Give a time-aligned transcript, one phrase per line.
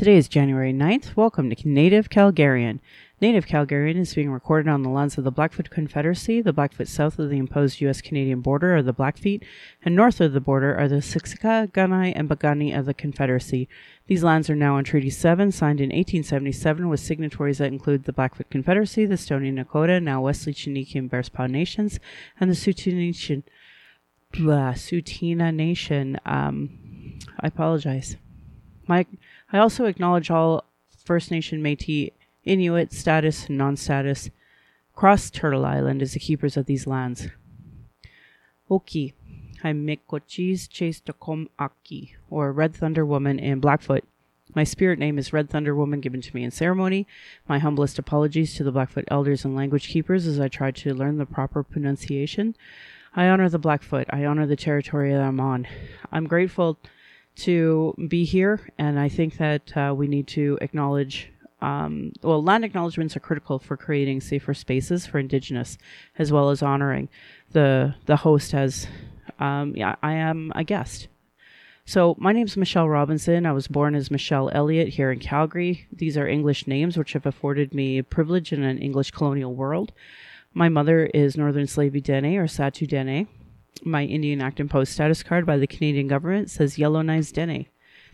[0.00, 1.14] Today is January 9th.
[1.14, 2.80] Welcome to Native Calgarian.
[3.20, 6.40] Native Calgarian is being recorded on the lands of the Blackfoot Confederacy.
[6.40, 8.00] The Blackfoot south of the imposed U.S.
[8.00, 9.42] Canadian border are the Blackfeet,
[9.84, 13.68] and north of the border are the Siksika, Kainai, and Piikani of the Confederacy.
[14.06, 18.14] These lands are now on Treaty 7, signed in 1877, with signatories that include the
[18.14, 22.00] Blackfoot Confederacy, the Stoney Nakoda, now Wesley Chiniki and Bearspaw Nations,
[22.40, 23.44] and the Tsuut'ina Nation.
[24.32, 26.18] Blah, Tsuut'ina Nation.
[26.24, 28.16] Um, I apologize.
[28.88, 29.04] My,
[29.52, 30.64] I also acknowledge all
[31.04, 32.12] First Nation Métis,
[32.44, 34.30] Inuit, status, and non-status,
[34.94, 37.28] cross Turtle Island as the keepers of these lands.
[38.70, 39.14] Oki,
[39.64, 44.04] Haimikochis Chastakom Aki, or Red Thunder Woman in Blackfoot.
[44.54, 47.06] My spirit name is Red Thunder Woman given to me in ceremony.
[47.48, 51.18] My humblest apologies to the Blackfoot elders and language keepers as I try to learn
[51.18, 52.56] the proper pronunciation.
[53.14, 54.06] I honor the Blackfoot.
[54.10, 55.66] I honor the territory that I'm on.
[56.10, 56.78] I'm grateful
[57.36, 61.32] to be here, and I think that uh, we need to acknowledge.
[61.62, 65.76] Um, well, land acknowledgements are critical for creating safer spaces for Indigenous,
[66.18, 67.08] as well as honoring
[67.52, 68.86] the the host as.
[69.38, 71.08] Um, yeah, I am a guest.
[71.86, 73.46] So my name is Michelle Robinson.
[73.46, 75.86] I was born as Michelle Elliott here in Calgary.
[75.92, 79.92] These are English names which have afforded me privilege in an English colonial world.
[80.54, 83.26] My mother is Northern Slavey Dene or Sahtu Dene
[83.84, 87.66] my Indian Act Imposed status card by the Canadian government says Yellowknives Dene.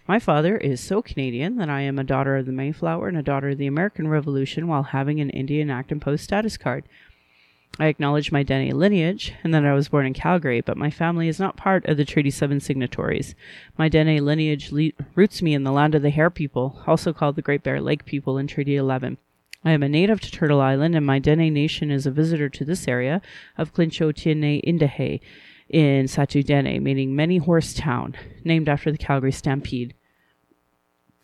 [0.08, 3.22] My father is so Canadian that I am a daughter of the Mayflower and a
[3.22, 6.84] daughter of the American Revolution while having an Indian Act Imposed status card.
[7.78, 11.28] I acknowledge my Dene lineage and that I was born in Calgary, but my family
[11.28, 13.34] is not part of the Treaty 7 signatories.
[13.76, 17.36] My Dene lineage le- roots me in the land of the Hare people, also called
[17.36, 19.18] the Great Bear Lake people in Treaty 11.
[19.64, 22.64] I am a native to Turtle Island, and my Dene Nation is a visitor to
[22.64, 23.20] this area
[23.58, 24.60] of Clincho Tiene
[25.68, 29.94] in Sahtu Dene, meaning many horse town, named after the Calgary Stampede.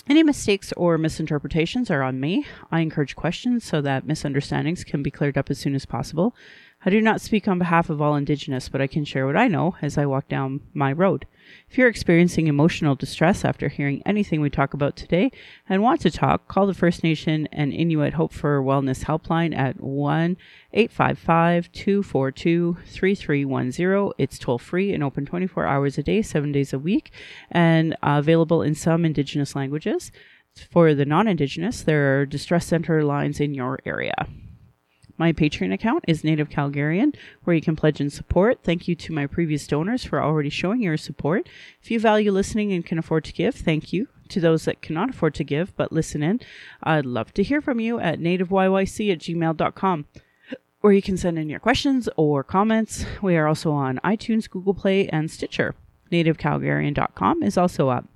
[0.08, 2.44] Any mistakes or misinterpretations are on me.
[2.72, 6.34] I encourage questions so that misunderstandings can be cleared up as soon as possible.
[6.84, 9.46] I do not speak on behalf of all Indigenous, but I can share what I
[9.46, 11.26] know as I walk down my road.
[11.68, 15.30] If you're experiencing emotional distress after hearing anything we talk about today
[15.68, 19.80] and want to talk, call the First Nation and Inuit Hope for Wellness helpline at
[19.80, 20.36] 1
[20.72, 24.12] 855 242 3310.
[24.18, 27.10] It's toll free and open 24 hours a day, seven days a week,
[27.50, 30.12] and uh, available in some Indigenous languages.
[30.70, 34.28] For the non Indigenous, there are distress center lines in your area.
[35.22, 38.64] My Patreon account is Native Calgarian, where you can pledge and support.
[38.64, 41.48] Thank you to my previous donors for already showing your support.
[41.80, 44.08] If you value listening and can afford to give, thank you.
[44.30, 46.40] To those that cannot afford to give but listen in,
[46.82, 50.06] I'd love to hear from you at nativeyyc at gmail.com
[50.80, 53.06] where you can send in your questions or comments.
[53.22, 55.76] We are also on iTunes, Google Play, and Stitcher.
[56.10, 58.08] NativeCalgarian.com is also up.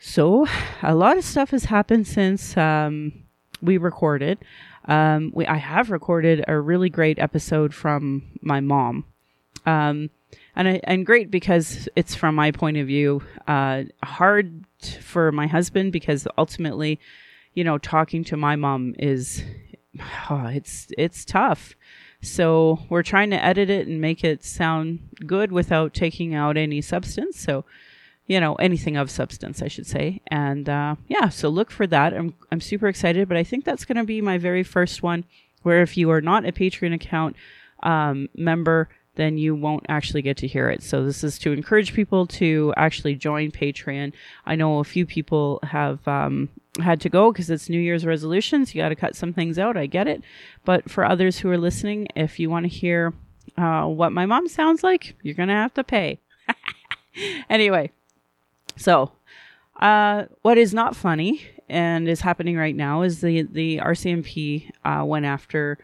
[0.00, 0.48] So,
[0.82, 3.12] a lot of stuff has happened since um,
[3.62, 4.38] we recorded.
[4.86, 9.04] Um, we I have recorded a really great episode from my mom,
[9.66, 10.10] um,
[10.56, 13.22] and I, and great because it's from my point of view.
[13.48, 14.64] Uh, hard
[15.00, 17.00] for my husband because ultimately,
[17.54, 19.42] you know, talking to my mom is
[20.30, 21.74] oh, it's it's tough.
[22.20, 26.80] So we're trying to edit it and make it sound good without taking out any
[26.80, 27.38] substance.
[27.38, 27.64] So
[28.26, 30.20] you know anything of substance i should say.
[30.28, 32.14] And uh, yeah so look for that.
[32.14, 35.24] I'm, I'm super excited but i think that's going to be my very first one
[35.62, 37.36] where if you are not a patreon account
[37.82, 40.82] um, member then you won't actually get to hear it.
[40.82, 44.12] So this is to encourage people to actually join patreon.
[44.44, 46.48] I know a few people have um,
[46.80, 48.74] had to go because it's new year's resolutions.
[48.74, 49.76] You got to cut some things out.
[49.76, 50.22] I get it.
[50.64, 53.12] But for others who are listening if you want to hear
[53.56, 56.20] uh, what my mom sounds like you're going to have to pay.
[57.48, 57.92] Anyway
[58.76, 59.12] so,
[59.80, 65.04] uh, what is not funny and is happening right now is the the RCMP uh,
[65.04, 65.78] went after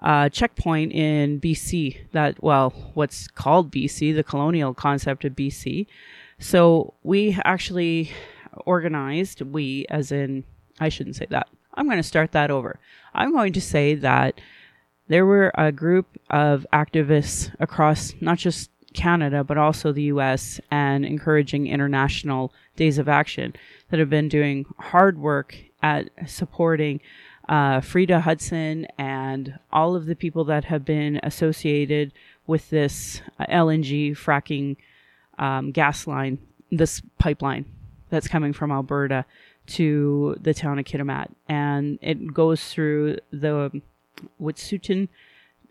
[0.00, 5.86] a checkpoint in BC that well, what's called BC, the colonial concept of BC.
[6.38, 8.12] So we actually
[8.66, 10.44] organized, we as in,
[10.80, 11.48] I shouldn't say that.
[11.74, 12.78] I'm going to start that over.
[13.14, 14.40] I'm going to say that
[15.08, 21.04] there were a group of activists across not just Canada, but also the US, and
[21.04, 23.54] encouraging international days of action
[23.90, 27.00] that have been doing hard work at supporting
[27.48, 32.12] uh, Freda Huson and all of the people that have been associated
[32.46, 34.76] with this uh, LNG fracking
[35.38, 36.38] um, gas line,
[36.72, 37.66] this pipeline
[38.10, 39.24] that's coming from Alberta
[39.66, 41.28] to the town of Kitimat.
[41.48, 43.80] And it goes through the
[44.40, 45.08] Wet'suwet'en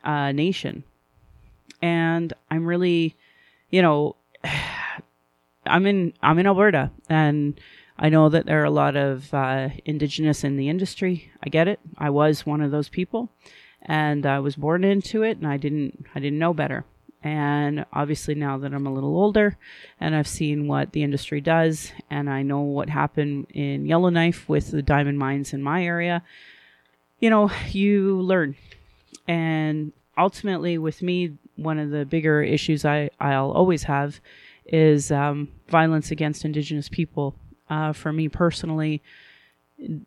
[0.04, 0.84] uh, Nation
[1.82, 3.16] and I'm really,
[3.70, 4.16] you know,
[5.66, 7.60] I'm in I'm in Alberta, and
[7.98, 11.32] I know that there are a lot of uh, Indigenous in the industry.
[11.42, 11.80] I get it.
[11.98, 13.30] I was one of those people,
[13.82, 16.86] and I was born into it, and I didn't I didn't know better.
[17.26, 19.58] And obviously, now that I'm a little older
[20.00, 24.70] and I've seen what the industry does, and I know what happened in Yellowknife with
[24.70, 26.22] the diamond mines in my area,
[27.20, 28.56] you know, you learn.
[29.28, 34.20] And ultimately, with me, one of the bigger issues I, I'll always have
[34.66, 37.36] is um, violence against Indigenous people.
[37.70, 39.02] Uh, for me personally,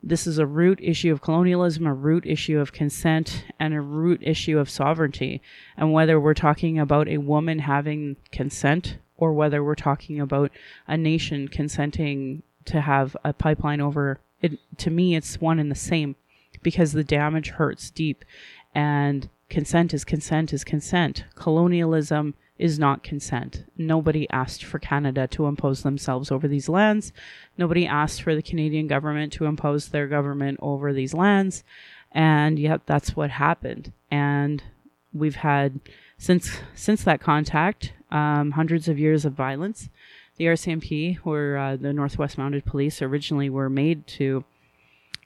[0.02, 4.20] this is a root issue of colonialism, a root issue of consent, and a root
[4.22, 5.42] issue of sovereignty.
[5.76, 10.50] And whether we're talking about a woman having consent or whether we're talking about
[10.86, 15.76] a nation consenting to have a pipeline over it, to me, it's one and the
[15.76, 16.16] same
[16.62, 18.24] because the damage hurts deep.
[18.74, 21.24] And consent is consent is consent.
[21.34, 23.64] Colonialism is not consent.
[23.76, 27.12] Nobody asked for Canada to impose themselves over these lands.
[27.56, 31.62] Nobody asked for the Canadian government to impose their government over these lands.
[32.12, 33.92] And yet that's what happened.
[34.10, 34.62] And
[35.12, 35.80] we've had
[36.16, 39.88] since since that contact um, hundreds of years of violence.
[40.36, 44.44] The RCMP, or uh, the Northwest Mounted Police, originally were made to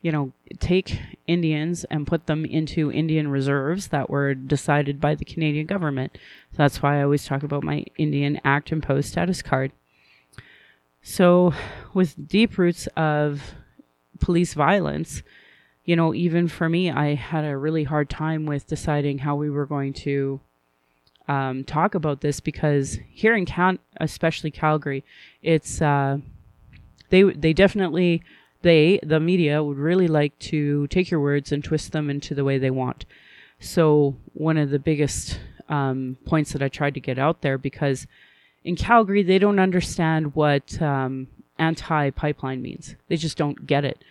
[0.02, 5.24] you know, take Indians and put them into Indian reserves that were decided by the
[5.24, 6.18] Canadian government.
[6.50, 9.72] So that's why I always talk about my Indian Act imposed status card.
[11.04, 11.52] So,
[11.94, 13.54] with deep roots of
[14.20, 15.22] police violence,
[15.84, 19.50] you know, even for me, I had a really hard time with deciding how we
[19.50, 20.40] were going to
[21.26, 25.04] um, talk about this because here in Cal, especially Calgary,
[25.42, 26.18] it's uh,
[27.10, 28.22] they they definitely
[28.62, 32.44] they, the media, would really like to take your words and twist them into the
[32.44, 33.04] way they want.
[33.60, 35.38] So, one of the biggest
[35.68, 38.06] um, points that I tried to get out there because
[38.64, 41.28] in Calgary, they don't understand what um,
[41.58, 44.02] anti pipeline means, they just don't get it.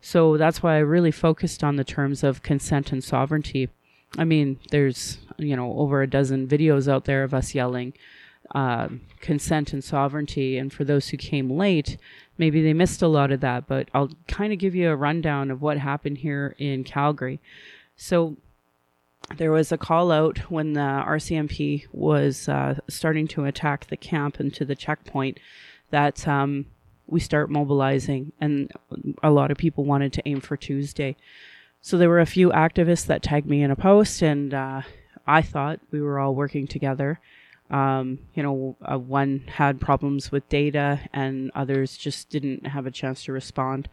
[0.00, 3.68] So, that's why I really focused on the terms of consent and sovereignty.
[4.16, 7.94] I mean, there's, you know, over a dozen videos out there of us yelling
[8.54, 8.88] uh,
[9.20, 10.58] consent and sovereignty.
[10.58, 11.96] And for those who came late,
[12.38, 15.50] maybe they missed a lot of that, but I'll kind of give you a rundown
[15.50, 17.40] of what happened here in Calgary.
[17.96, 18.36] So
[19.36, 24.40] there was a call out when the RCMP was uh, starting to attack the camp
[24.40, 25.38] and to the checkpoint
[25.90, 26.66] that um,
[27.06, 28.72] we start mobilizing, and
[29.22, 31.16] a lot of people wanted to aim for Tuesday.
[31.80, 34.82] So there were a few activists that tagged me in a post, and uh,
[35.26, 37.20] I thought we were all working together.
[37.70, 42.90] Um, you know, uh, one had problems with data and others just didn't have a
[42.90, 43.88] chance to respond.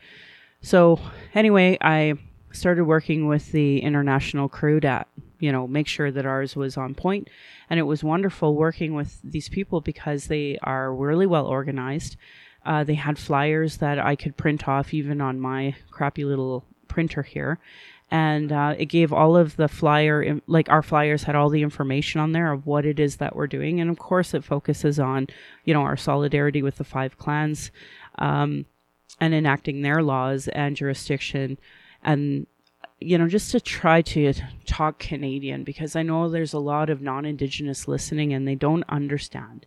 [0.62, 1.00] So,
[1.34, 2.16] anyway, I
[2.52, 5.06] started working with the international crew to,
[5.40, 7.30] you know, make sure that ours was on point.
[7.70, 12.18] And it was wonderful working with these people because they are really well organized.
[12.66, 17.24] Uh, they had flyers that I could print off even on my crappy little printer
[17.24, 17.58] here
[18.12, 22.20] and uh, it gave all of the flyer like our flyers had all the information
[22.20, 23.80] on there of what it is that we're doing.
[23.80, 25.28] And of course it focuses on
[25.64, 27.72] you know our solidarity with the five clans
[28.20, 28.66] um,
[29.22, 31.58] and enacting their laws and jurisdiction.
[32.04, 32.48] And
[33.00, 34.32] you know just to try to
[34.68, 39.66] talk canadian because i know there's a lot of non-indigenous listening and they don't understand.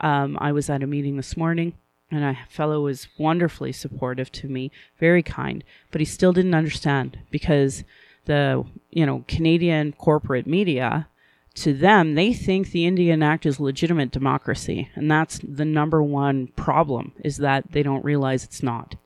[0.00, 1.74] Um, i was at a meeting this morning
[2.14, 7.18] and a fellow was wonderfully supportive to me, very kind, but he still didn't understand
[7.30, 7.84] because
[8.26, 11.08] the you know Canadian corporate media
[11.54, 16.48] to them they think the Indian Act is legitimate democracy, and that's the number one
[16.48, 18.96] problem is that they don't realize it's not.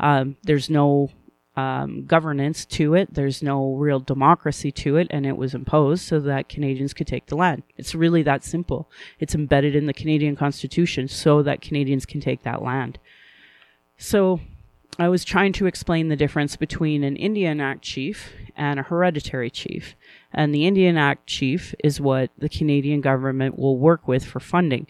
[0.00, 1.10] Um, there's no
[1.56, 3.14] um, governance to it.
[3.14, 7.26] There's no real democracy to it, and it was imposed so that Canadians could take
[7.26, 7.62] the land.
[7.76, 8.90] It's really that simple.
[9.20, 12.98] It's embedded in the Canadian Constitution so that Canadians can take that land.
[13.96, 14.40] So
[14.98, 19.50] I was trying to explain the difference between an Indian Act chief and a hereditary
[19.50, 19.94] chief.
[20.32, 24.88] And the Indian Act chief is what the Canadian government will work with for funding,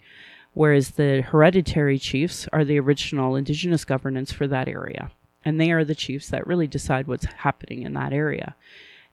[0.53, 5.11] whereas the hereditary chiefs are the original Indigenous governance for that area
[5.45, 8.55] and they are the chiefs that really decide what's happening in that area.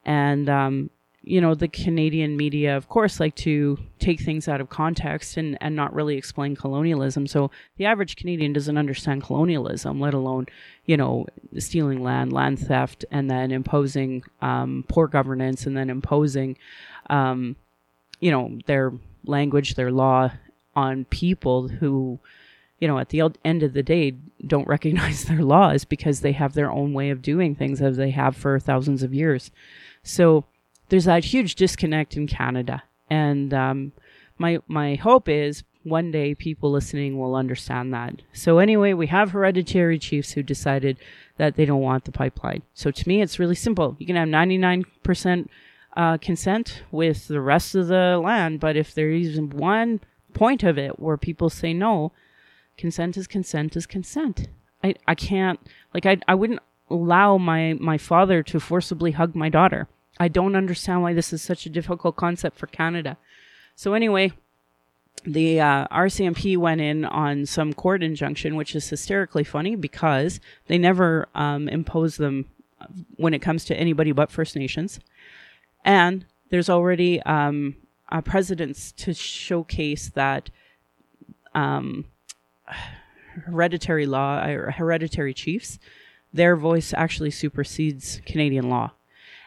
[0.04, 0.90] And um,
[1.24, 5.56] you know, the Canadian media, of course, like to take things out of context and,
[5.60, 7.28] and not really explain colonialism.
[7.28, 10.46] So the average Canadian doesn't understand colonialism, let alone,
[10.84, 11.26] you know,
[11.58, 16.58] stealing land, land theft, and then imposing um, poor governance and then imposing,
[17.08, 17.54] um,
[18.18, 18.92] you know, their
[19.24, 20.32] language, their law
[20.74, 22.18] on people who
[22.82, 24.10] you know, at the end of the day,
[24.44, 28.10] don't recognize their laws because they have their own way of doing things as they
[28.10, 29.52] have for thousands of years.
[30.02, 30.46] So
[30.88, 32.82] there's that huge disconnect in Canada.
[33.08, 33.92] And um,
[34.36, 38.22] my my hope is one day people listening will understand that.
[38.32, 40.98] So anyway, we have hereditary chiefs who decided
[41.36, 42.62] that they don't want the pipeline.
[42.74, 43.94] So to me, it's really simple.
[44.00, 45.48] You can have 99%
[45.96, 50.00] uh, consent with the rest of the land, but if there is one
[50.34, 52.10] point of it where people say no,
[52.76, 54.48] consent is consent is consent.
[54.82, 55.60] I, I can't
[55.94, 56.60] like I I wouldn't
[56.90, 59.88] allow my my father to forcibly hug my daughter.
[60.18, 63.16] I don't understand why this is such a difficult concept for Canada.
[63.74, 64.32] So anyway,
[65.24, 70.78] the uh, RCMP went in on some court injunction, which is hysterically funny because they
[70.78, 72.46] never um, impose them
[73.16, 75.00] when it comes to anybody but First Nations,
[75.84, 77.76] and there's already um,
[78.10, 80.50] a precedence to showcase that
[81.54, 82.04] um,
[83.46, 85.78] hereditary law or hereditary chiefs,
[86.32, 88.92] their voice actually supersedes Canadian law.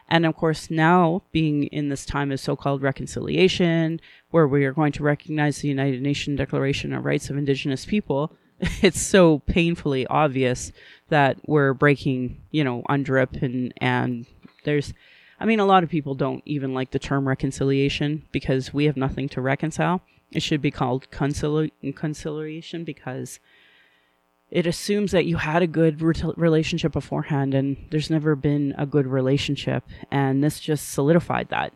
[0.07, 4.73] And of course, now being in this time of so called reconciliation, where we are
[4.73, 8.31] going to recognize the United Nations Declaration of Rights of Indigenous People,
[8.81, 10.71] it's so painfully obvious
[11.09, 14.25] that we're breaking, you know, UNDRIP and, and
[14.63, 14.93] there's,
[15.39, 18.97] I mean, a lot of people don't even like the term reconciliation because we have
[18.97, 20.01] nothing to reconcile.
[20.31, 23.39] It should be called concili- conciliation because
[24.51, 28.85] it assumes that you had a good re- relationship beforehand and there's never been a
[28.85, 31.73] good relationship and this just solidified that.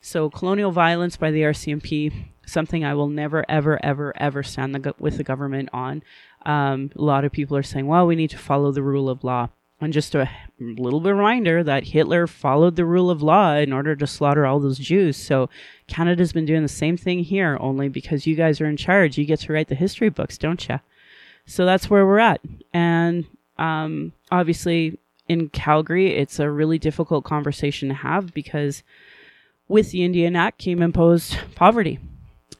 [0.00, 2.12] So colonial violence by the rcmp
[2.46, 6.02] something i will never ever ever ever stand the go- with the government on.
[6.44, 9.24] Um, a lot of people are saying well we need to follow the rule of
[9.24, 9.48] law
[9.84, 14.06] and just a little reminder that hitler followed the rule of law in order to
[14.06, 15.48] slaughter all those jews so
[15.86, 19.24] canada's been doing the same thing here only because you guys are in charge you
[19.24, 20.80] get to write the history books don't you
[21.46, 22.40] so that's where we're at.
[22.72, 23.26] And
[23.58, 24.98] um, obviously,
[25.28, 28.82] in Calgary, it's a really difficult conversation to have because
[29.68, 31.98] with the Indian Act came imposed poverty.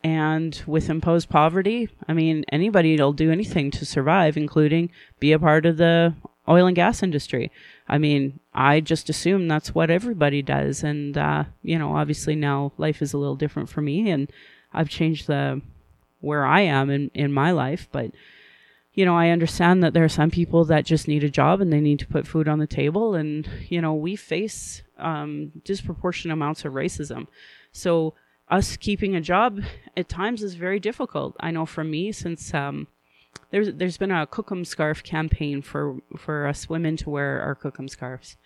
[0.03, 5.39] And with imposed poverty, I mean, anybody will do anything to survive, including be a
[5.39, 6.15] part of the
[6.49, 7.51] oil and gas industry.
[7.89, 10.83] I mean, I just assume that's what everybody does.
[10.83, 14.31] And, uh, you know, obviously now life is a little different for me and
[14.73, 15.61] I've changed the
[16.21, 17.89] where I am in, in my life.
[17.93, 18.13] But
[18.95, 21.73] you know, I understand that there are some people that just need a job and
[21.73, 23.15] they need to put food on the table.
[23.15, 27.27] And, you know, we face um, disproportionate amounts of racism.
[27.73, 28.15] So,
[28.49, 29.61] us keeping a job
[29.97, 31.35] at times is very difficult.
[31.41, 32.87] I know for me, since um,
[33.55, 37.89] there's there's been a Kokum scarf campaign for for us women to wear our Kokum
[37.89, 38.37] scarves.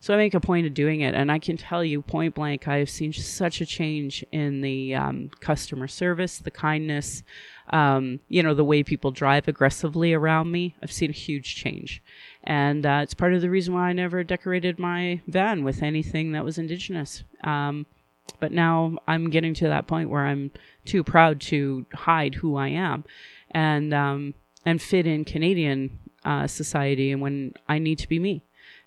[0.00, 2.66] So I make a point of doing it, and I can tell you point blank,
[2.66, 7.22] I have seen such a change in the um, customer service, the kindness,
[7.68, 10.74] um, you know, the way people drive aggressively around me.
[10.82, 12.02] I've seen a huge change.
[12.42, 16.32] And uh, it's part of the reason why I never decorated my van with anything
[16.32, 17.22] that was Indigenous.
[17.44, 17.84] Um,
[18.40, 20.50] but now I'm getting to that point where I'm
[20.86, 23.04] too proud to hide who I am
[23.50, 28.42] and, um, and fit in Canadian uh, society and when I need to be me.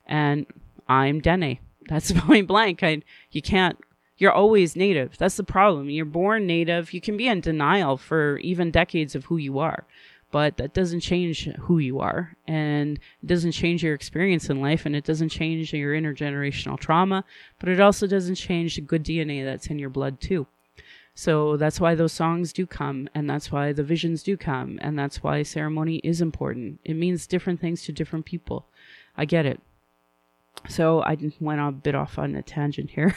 [0.06, 0.46] And
[0.88, 1.60] I'm Dene.
[1.88, 2.84] That's point blank.
[2.84, 3.02] I,
[3.32, 3.78] you can't
[4.18, 5.18] you're always native.
[5.18, 5.90] That's the problem.
[5.90, 6.94] You're born native.
[6.94, 9.86] You can be in denial for even decades of who you are,
[10.32, 12.38] but that doesn't change who you are.
[12.48, 17.26] And it doesn't change your experience in life and it doesn't change your intergenerational trauma,
[17.60, 20.48] but it also doesn't change the good DNA that's in your blood too.
[21.16, 24.98] So that's why those songs do come, and that's why the visions do come, and
[24.98, 26.80] that's why ceremony is important.
[26.84, 28.66] It means different things to different people.
[29.16, 29.62] I get it.
[30.68, 33.16] So I went a bit off on a tangent here.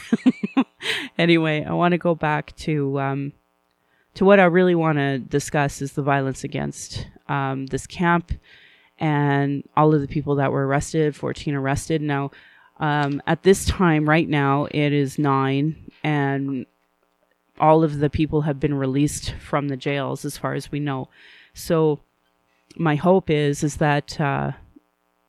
[1.19, 3.33] anyway, I want to go back to um,
[4.15, 8.33] to what I really want to discuss is the violence against um, this camp
[8.99, 11.15] and all of the people that were arrested.
[11.15, 12.03] Fourteen arrested.
[12.03, 12.31] Now,
[12.79, 16.67] um, at this time, right now, it is nine, and
[17.59, 21.09] all of the people have been released from the jails, as far as we know.
[21.55, 22.01] So,
[22.77, 24.21] my hope is is that.
[24.21, 24.53] Uh,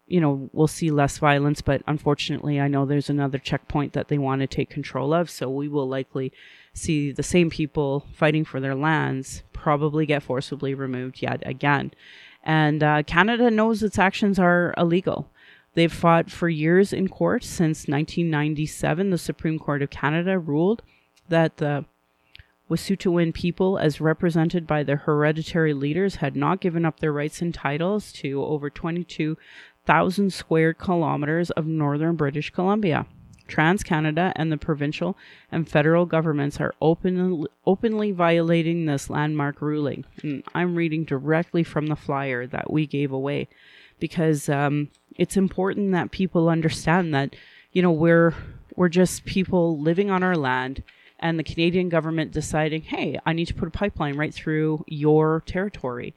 [0.10, 4.17] you know, we'll see less violence, but unfortunately, I know there's another checkpoint that they
[4.17, 5.29] want to take control of.
[5.29, 6.31] So we will likely
[6.74, 11.91] see the same people fighting for their lands probably get forcibly removed yet again.
[12.43, 15.29] And uh, Canada knows its actions are illegal.
[15.74, 19.10] They've fought for years in court since 1997.
[19.10, 20.81] The Supreme Court of Canada ruled
[21.27, 21.86] that the
[22.69, 27.53] Wet'suwet'en people, as represented by their hereditary leaders, had not given up their rights and
[27.53, 29.38] titles to over 22
[29.86, 33.05] thousand square kilometers of northern British Columbia.
[33.47, 35.17] Trans Canada and the provincial
[35.50, 40.03] and federal governments are open, openly violating this landmark ruling.
[40.21, 43.47] And I'm reading directly from the flyer that we gave away
[44.00, 47.36] because um, it's important that people understand that,
[47.71, 48.33] you know, we're
[48.75, 50.83] we're just people living on our land,
[51.19, 55.41] and the Canadian government deciding, hey, I need to put a pipeline right through your
[55.45, 56.13] territory.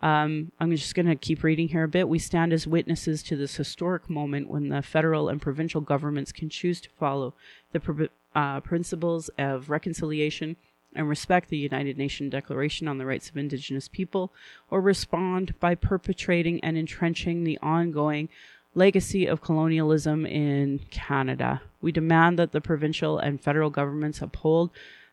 [0.00, 2.08] Um, I'm just going to keep reading here a bit.
[2.08, 6.48] We stand as witnesses to this historic moment when the federal and provincial governments can
[6.48, 7.34] choose to follow
[7.72, 10.56] the uh, principles of reconciliation
[10.94, 14.32] and respect the United Nations Declaration on the Rights of Indigenous People,
[14.70, 18.28] or respond by perpetrating and entrenching the ongoing
[18.74, 21.62] legacy of colonialism in Canada.
[21.80, 24.70] We demand that the provincial and federal governments uphold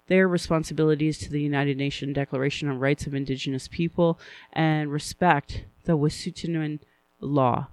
[0.08, 4.20] their responsibilities to the United Nations Declaration on Rights of Indigenous People
[4.54, 6.80] and respect the Wet'suwet'en
[7.20, 7.68] law.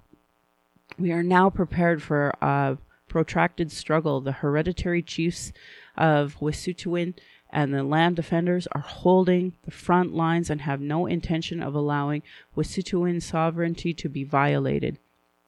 [0.99, 4.21] We are now prepared for a protracted struggle.
[4.21, 5.53] The hereditary chiefs
[5.97, 7.15] of Wet'suwet'en
[7.51, 12.23] and the land defenders are holding the front lines and have no intention of allowing
[12.57, 14.99] Wet'suwet'en sovereignty to be violated.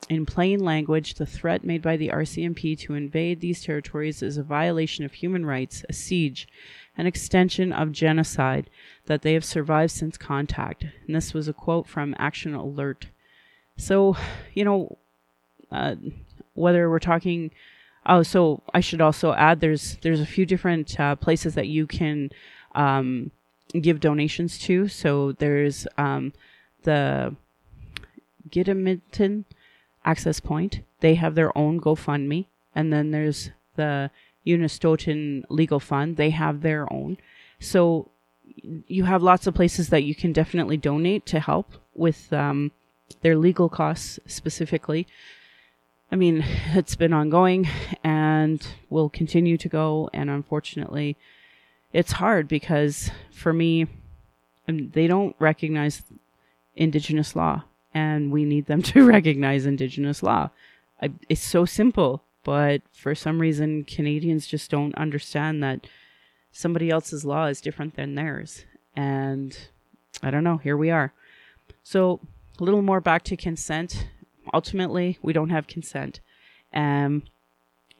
[0.08, 4.42] In plain language, the threat made by the RCMP to invade these territories is a
[4.42, 6.46] violation of human rights, a siege,
[6.96, 8.68] an extension of genocide
[9.06, 10.84] that they have survived since contact.
[11.06, 13.06] And this was a quote from Action Alert.
[13.76, 14.16] So,
[14.52, 14.99] you know,
[15.73, 15.96] uh,
[16.52, 17.50] whether we're talking,
[18.04, 21.87] oh, so I should also add there's there's a few different uh, places that you
[21.87, 22.30] can
[22.75, 23.30] um,
[23.80, 24.87] give donations to.
[24.88, 26.32] So there's um,
[26.82, 27.34] the
[28.50, 29.44] Gidimt'en
[30.04, 30.80] Access Point.
[31.00, 32.46] They have their own GoFundMe.
[32.75, 34.11] And then there's the
[34.46, 36.16] Unistoten Legal Fund.
[36.16, 37.18] They have their own.
[37.58, 38.11] So
[38.87, 42.73] you have lots of places that you can definitely donate to help with um,
[43.23, 45.06] their legal costs specifically.
[46.11, 47.68] I mean, it's been ongoing
[48.02, 50.11] and will continue to go.
[50.12, 51.16] And unfortunately,
[51.92, 53.87] it's hard because for me,
[54.68, 56.02] um, they don't recognize
[56.76, 57.64] Indigenous law
[57.95, 60.51] and we need them to recognize Indigenous law.
[61.01, 65.87] I, it's so simple, but for some reason, Canadians just don't understand that
[66.53, 68.65] somebody else's law is different than theirs.
[68.95, 69.57] And
[70.23, 71.13] I don't know, here we are.
[71.83, 72.21] So,
[72.61, 74.07] a little more back to consent.
[74.53, 76.21] Ultimately, we don't have consent.
[76.73, 77.25] Um,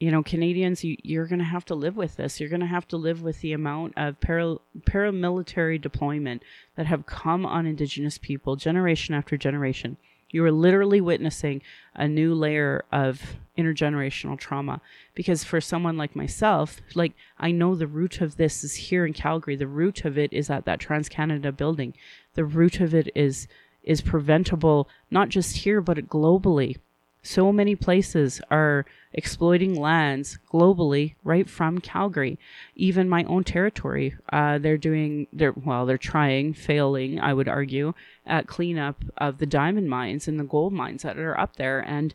[0.05, 2.39] you know, Canadians, you, you're going to have to live with this.
[2.39, 6.43] You're going to have to live with the amount of para, paramilitary deployment
[6.75, 9.97] that have come on Indigenous people generation after generation.
[10.29, 11.63] You are literally witnessing
[11.95, 14.79] a new layer of intergenerational trauma.
[15.15, 19.13] Because for someone like myself, like I know the root of this is here in
[19.13, 19.55] Calgary.
[19.55, 21.95] The root of it is at that Trans Canada building.
[22.35, 23.47] The root of it is
[23.81, 26.77] is preventable not just here but globally
[27.25, 32.37] so many places are exploiting lands globally right from Calgary.
[32.75, 37.93] Even my own territory, uh, they're doing, they're, well, they're trying, failing, I would argue,
[38.25, 41.79] at cleanup of the diamond mines and the gold mines that are up there.
[41.79, 42.13] And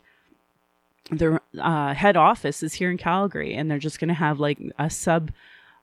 [1.11, 4.59] their uh, head office is here in Calgary, and they're just going to have like
[4.79, 5.33] a sub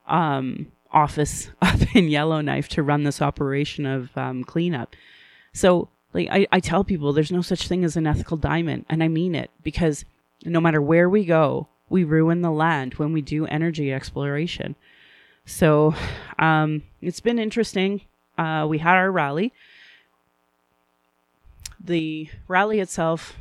[0.07, 4.95] um, office up in Yellowknife to run this operation of um, cleanup.
[5.53, 9.03] So like I, I tell people there's no such thing as an ethical diamond and
[9.03, 10.05] i mean it because
[10.45, 14.75] no matter where we go we ruin the land when we do energy exploration.
[15.45, 15.95] So
[16.37, 18.01] um, it's been interesting.
[18.37, 19.53] Uh, we had our rally.
[21.79, 23.37] The rally itself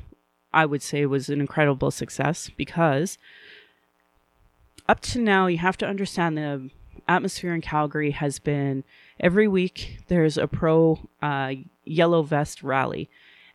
[0.53, 3.19] i would say was an incredible success because
[4.89, 6.71] up to now you have to understand the
[7.09, 8.85] atmosphere in calgary has been
[9.19, 11.53] every week there's a pro uh,
[11.87, 13.09] yellow vest rally.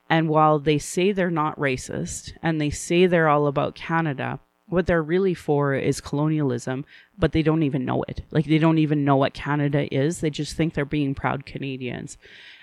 [0.09, 4.85] And while they say they're not racist and they say they're all about Canada, what
[4.85, 6.85] they're really for is colonialism,
[7.17, 8.21] but they don't even know it.
[8.31, 10.21] Like they don't even know what Canada is.
[10.21, 12.17] They just think they're being proud Canadians.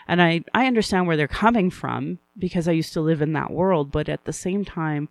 [0.07, 3.50] And I, I understand where they're coming from because I used to live in that
[3.50, 5.11] world, but at the same time,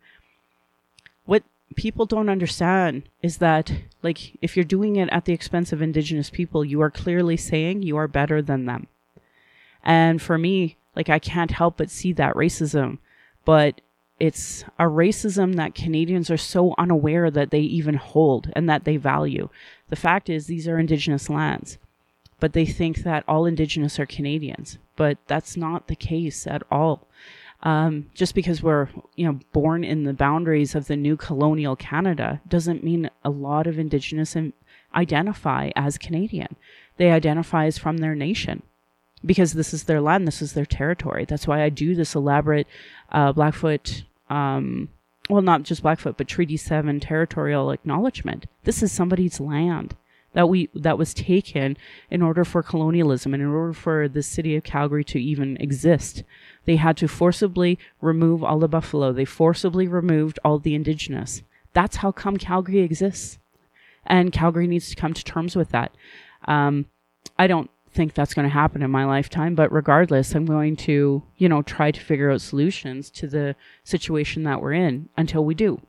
[1.26, 1.44] what
[1.76, 6.32] people don't understand is that like if you're doing it at the expense of indigenous
[6.32, 8.88] people, you are clearly saying you are better than them.
[9.88, 12.98] And for me, like I can't help but see that racism,
[13.46, 13.80] but
[14.20, 18.98] it's a racism that Canadians are so unaware that they even hold and that they
[18.98, 19.48] value.
[19.90, 21.78] The fact is, these are Indigenous lands,
[22.40, 27.08] but they think that all Indigenous are Canadians, but that's not the case at all.
[27.64, 32.42] Um, just because we're you know born in the boundaries of the new colonial Canada
[32.48, 34.36] doesn't mean a lot of Indigenous
[34.94, 36.56] identify as Canadian.
[36.98, 38.64] They identify as from their nation
[39.26, 41.26] because this is their land, this is their territory.
[41.26, 42.68] That's why I do this elaborate
[43.12, 44.90] uh, Blackfoot, um,
[45.30, 48.46] well, not just Blackfoot, but Treaty Seven territorial acknowledgement.
[48.64, 49.96] This is somebody's land
[50.34, 51.76] that we that was taken
[52.12, 56.24] in order for colonialism and in order for the city of Calgary to even exist.
[56.66, 59.12] They had to forcibly remove all the buffalo.
[59.12, 61.42] They forcibly removed all the indigenous.
[61.74, 63.40] That's how come Calgary exists.
[64.06, 65.92] And Calgary needs to come to terms with that.
[66.46, 66.86] Um,
[67.38, 71.24] I don't think that's going to happen in my lifetime, but regardless, I'm going to,
[71.38, 75.56] you know, try to figure out solutions to the situation that we're in until we
[75.56, 75.82] do.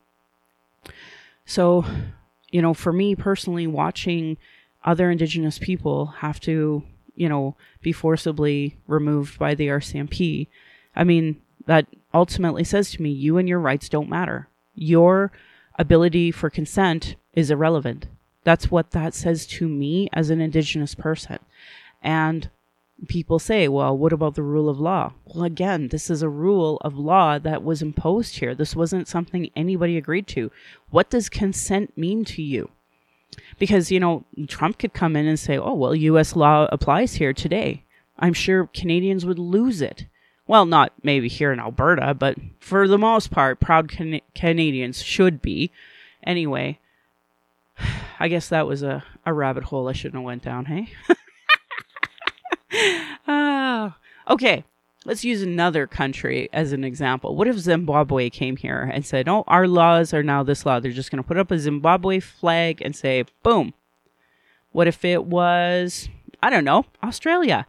[1.44, 1.84] So,
[2.50, 4.38] you know, for me personally, watching
[4.84, 6.82] other Indigenous people have to,
[7.14, 10.46] you know, be forcibly removed by the RCMP,
[10.96, 14.48] I mean, that ultimately says to me, you and your rights don't matter.
[14.74, 15.30] Your
[15.78, 18.06] ability for consent is irrelevant.
[18.44, 21.38] That's what that says to me as an Indigenous person.
[22.02, 22.50] And
[23.06, 25.12] people say, well, what about the rule of law?
[25.26, 28.54] Well, again, this is a rule of law that was imposed here.
[28.54, 30.50] This wasn't something anybody agreed to.
[30.90, 32.70] What does consent mean to you?
[33.58, 37.32] Because, you know, Trump could come in and say, oh, well, US law applies here
[37.32, 37.84] today.
[38.18, 40.06] I'm sure Canadians would lose it.
[40.46, 45.42] Well, not maybe here in Alberta, but for the most part, proud Can- Canadians should
[45.42, 45.70] be.
[46.24, 46.80] Anyway,
[48.18, 50.88] I guess that was a, a rabbit hole I shouldn't have went down, hey?
[53.26, 53.90] uh,
[54.28, 54.64] okay,
[55.04, 57.34] let's use another country as an example.
[57.34, 60.80] What if Zimbabwe came here and said, "Oh, our laws are now this law.
[60.80, 63.74] They're just going to put up a Zimbabwe flag and say, boom."
[64.72, 66.08] What if it was,
[66.42, 67.66] I don't know, Australia?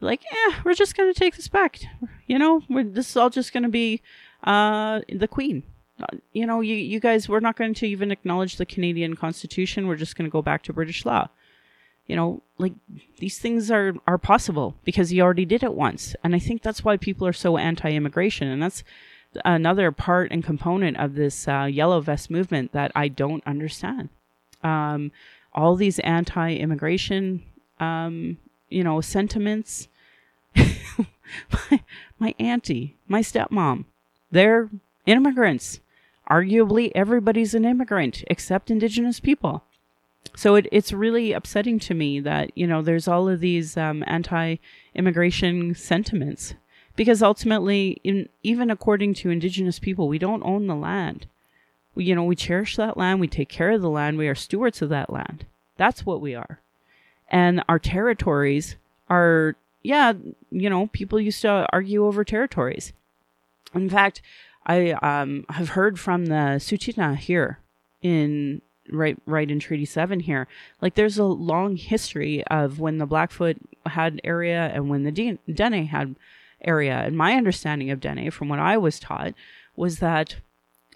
[0.00, 1.78] Like, eh, we're just going to take this back.
[2.26, 4.00] You know, this is all just going to be
[4.44, 5.62] uh, the Queen.
[6.00, 9.86] Uh, you know, you, you guys, we're not going to even acknowledge the Canadian Constitution.
[9.86, 11.28] We're just going to go back to British law
[12.08, 12.72] you know, like
[13.18, 16.16] these things are are possible because he already did it once.
[16.24, 18.82] And I think that's why people are so anti-immigration and that's
[19.44, 24.08] another part and component of this uh, yellow vest movement that I don't understand.
[24.64, 25.12] Um,
[25.52, 27.42] all these anti-immigration,
[27.78, 28.38] um,
[28.70, 29.88] you know, sentiments.
[30.56, 31.82] my,
[32.18, 33.84] my auntie, my stepmom,
[34.30, 34.70] they're
[35.04, 35.80] immigrants.
[36.30, 39.64] Arguably, everybody's an immigrant except Indigenous people
[40.38, 44.04] so it, it's really upsetting to me that you know there's all of these um,
[44.06, 46.54] anti-immigration sentiments.
[46.94, 51.26] Because ultimately in, even according to indigenous people we don't own the land.
[51.96, 53.18] We, you know we cherish that land.
[53.18, 54.16] We take care of the land.
[54.16, 55.44] We are stewards of that land.
[55.76, 56.60] That's what we are.
[57.28, 58.76] And our territories
[59.10, 60.12] are yeah
[60.52, 62.92] you know people used to argue over territories.
[63.74, 64.22] In fact
[64.64, 67.58] i um, have heard from the Tsuut'ina here
[68.02, 70.46] in right right in Treaty 7 here.
[70.80, 75.86] Like there's a long history of when the Blackfoot had area and when the Dene
[75.86, 76.16] had
[76.64, 76.98] area.
[76.98, 79.34] And my understanding of Dene from what I was taught
[79.76, 80.36] was that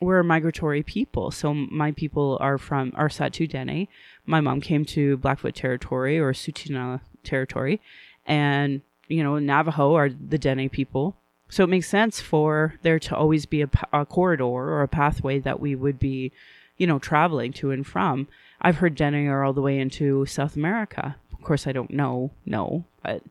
[0.01, 1.31] we're a migratory people.
[1.31, 3.89] So my people are from are Sahtu Dene.
[4.27, 7.81] My mom came to Blackfoot territory or Tsuut'ina territory
[8.27, 11.17] and you know Navajo are the Dene people.
[11.49, 15.39] So it makes sense for there to always be a, a corridor or a pathway
[15.41, 16.33] that we would be
[16.83, 18.27] you know, traveling to and from.
[18.61, 21.15] I've heard Dene are all the way into South America.
[21.33, 23.23] Of course, I don't know, no, but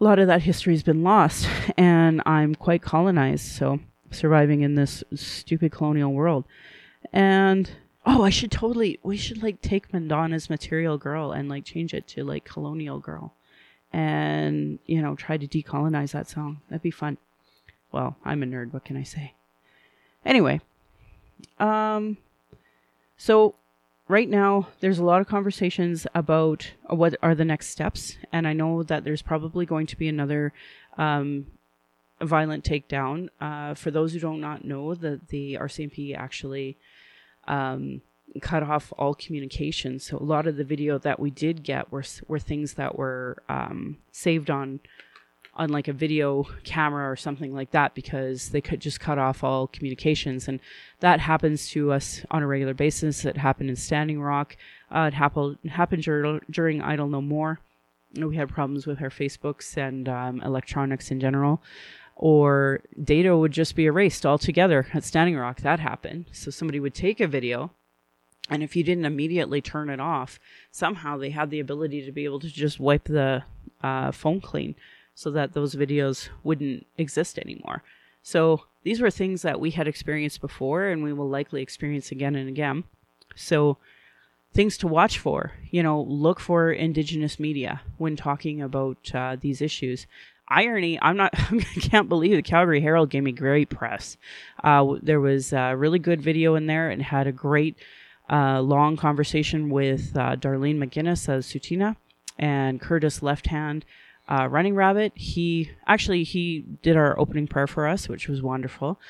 [0.00, 4.74] a lot of that history has been lost, and I'm quite colonized, so surviving in
[4.74, 6.46] this stupid colonial world.
[7.12, 7.70] And
[8.06, 12.08] oh, I should totally, we should like take Madonna's Material Girl and like change it
[12.08, 13.34] to like Colonial Girl
[13.92, 16.62] and, you know, try to decolonize that song.
[16.70, 17.18] That'd be fun.
[17.92, 19.34] Well, I'm a nerd, what can I say?
[20.24, 20.62] Anyway,
[21.58, 22.16] um,
[23.16, 23.54] so,
[24.08, 28.52] right now, there's a lot of conversations about what are the next steps, and I
[28.52, 30.52] know that there's probably going to be another
[30.98, 31.46] um,
[32.20, 33.28] violent takedown.
[33.40, 36.76] Uh, for those who do not know, that the RCMP actually
[37.46, 38.02] um,
[38.40, 39.98] cut off all communication.
[39.98, 43.42] So a lot of the video that we did get were were things that were
[43.48, 44.80] um, saved on
[45.56, 49.42] on like a video camera or something like that because they could just cut off
[49.42, 50.48] all communications.
[50.48, 50.60] And
[51.00, 53.24] that happens to us on a regular basis.
[53.24, 54.56] It happened in standing rock.
[54.90, 57.60] Uh, it happened happened dur- during idle no more.
[58.14, 61.62] We had problems with our facebooks and um, electronics in general.
[62.14, 65.60] Or data would just be erased altogether at standing rock.
[65.60, 66.26] That happened.
[66.32, 67.72] So somebody would take a video
[68.48, 70.38] and if you didn't immediately turn it off
[70.70, 73.42] somehow they had the ability to be able to just wipe the
[73.82, 74.74] uh, phone clean
[75.16, 77.82] so that those videos wouldn't exist anymore.
[78.22, 82.36] So these were things that we had experienced before and we will likely experience again
[82.36, 82.84] and again.
[83.34, 83.78] So
[84.52, 89.62] things to watch for, you know, look for indigenous media when talking about uh, these
[89.62, 90.06] issues.
[90.48, 94.18] Irony, I'm not, I can't believe the Calgary Herald gave me great press.
[94.62, 97.76] Uh, there was a really good video in there and had a great
[98.28, 101.96] uh, long conversation with uh, Darlene McGinnis as Tsuut'ina
[102.38, 103.86] and Curtis Left Hand
[104.28, 105.12] uh, Running Rabbit.
[105.14, 109.00] He actually he did our opening prayer for us, which was wonderful.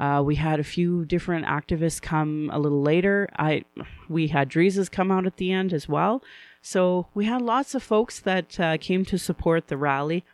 [0.00, 3.28] Uh, we had a few different activists come a little later.
[3.36, 3.64] I
[4.08, 6.22] we had Dreezes come out at the end as well.
[6.60, 10.24] So we had lots of folks that uh, came to support the rally.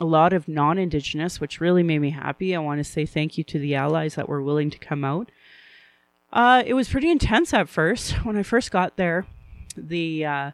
[0.00, 2.54] A lot of non-indigenous, which really made me happy.
[2.54, 5.30] I want to say thank you to the allies that were willing to come out.
[6.32, 8.12] Uh, it was pretty intense at first.
[8.24, 9.26] When I first got there,
[9.76, 10.50] the uh,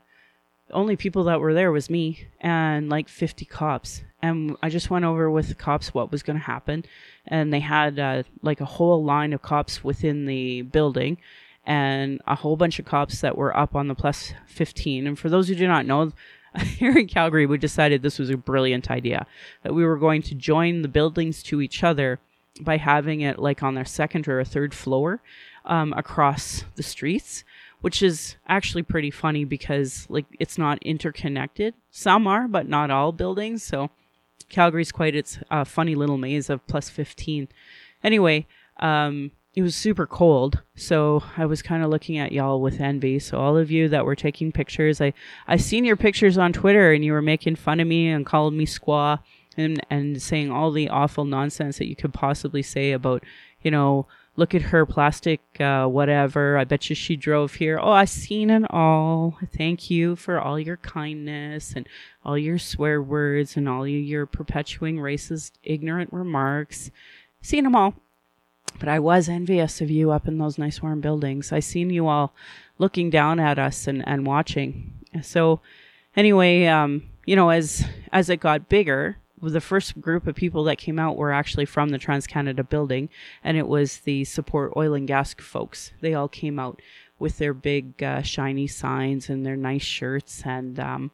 [0.70, 4.02] only people that were there was me and like 50 cops.
[4.22, 6.84] And i just went over with the cops what was going to happen.
[7.26, 11.18] And they had uh, like a whole line of cops within the building
[11.66, 15.28] and a whole bunch of cops that were up on the plus 15 and for
[15.28, 16.12] those who do not know
[16.60, 19.26] here in calgary we decided this was a brilliant idea
[19.64, 22.20] that we were going to join the buildings to each other
[22.60, 25.20] by having it like on their second or a third floor
[25.64, 27.44] um, across the streets
[27.80, 31.74] which is actually pretty funny because like it's not interconnected.
[31.90, 33.62] Some are, but not all buildings.
[33.62, 33.90] So
[34.48, 37.48] Calgary's quite its uh, funny little maze of plus 15.
[38.02, 38.46] Anyway,
[38.78, 43.18] um, it was super cold, so I was kind of looking at y'all with envy.
[43.18, 45.14] So all of you that were taking pictures, I
[45.48, 48.56] I seen your pictures on Twitter, and you were making fun of me and calling
[48.56, 49.18] me squaw
[49.56, 53.24] and and saying all the awful nonsense that you could possibly say about
[53.62, 56.58] you know look at her plastic uh, whatever.
[56.58, 57.78] I bet you she drove here.
[57.80, 59.38] Oh i seen it all.
[59.56, 61.88] Thank you for all your kindness and
[62.24, 66.90] all your swear words and all your perpetuating racist ignorant remarks.
[67.40, 67.94] Seen them all.
[68.78, 71.50] But i was envious of you up in those nice warm buildings.
[71.50, 72.34] I seen you all
[72.78, 74.92] looking down at us and, and watching.
[75.22, 75.60] So
[76.14, 80.78] anyway um, you know as as it got bigger the first group of people that
[80.78, 83.08] came out were actually from the Trans Canada building,
[83.44, 85.92] and it was the support oil and gas folks.
[86.00, 86.80] They all came out
[87.18, 91.10] with their big uh, shiny signs and their nice shirts, and um,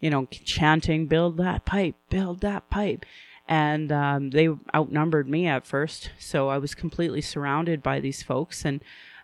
[0.00, 3.06] you know, chanting "Build that pipe, build that pipe."
[3.48, 8.64] And um, they outnumbered me at first, so I was completely surrounded by these folks,
[8.64, 8.82] and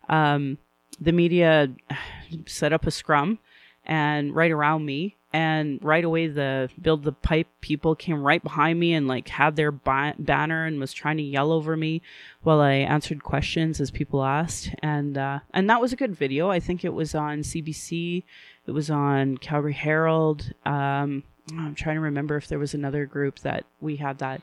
[0.08, 0.58] um,
[1.00, 1.70] the media
[2.46, 3.38] set up a scrum
[3.84, 8.78] and right around me and right away the build the pipe people came right behind
[8.78, 12.02] me and like had their ba- banner and was trying to yell over me
[12.42, 14.70] while I answered questions as people asked.
[14.82, 16.50] And uh, and that was a good video.
[16.50, 18.24] I think it was on CBC
[18.66, 20.52] it was on Calgary Herald.
[20.64, 24.42] Um, I'm trying to remember if there was another group that we had that.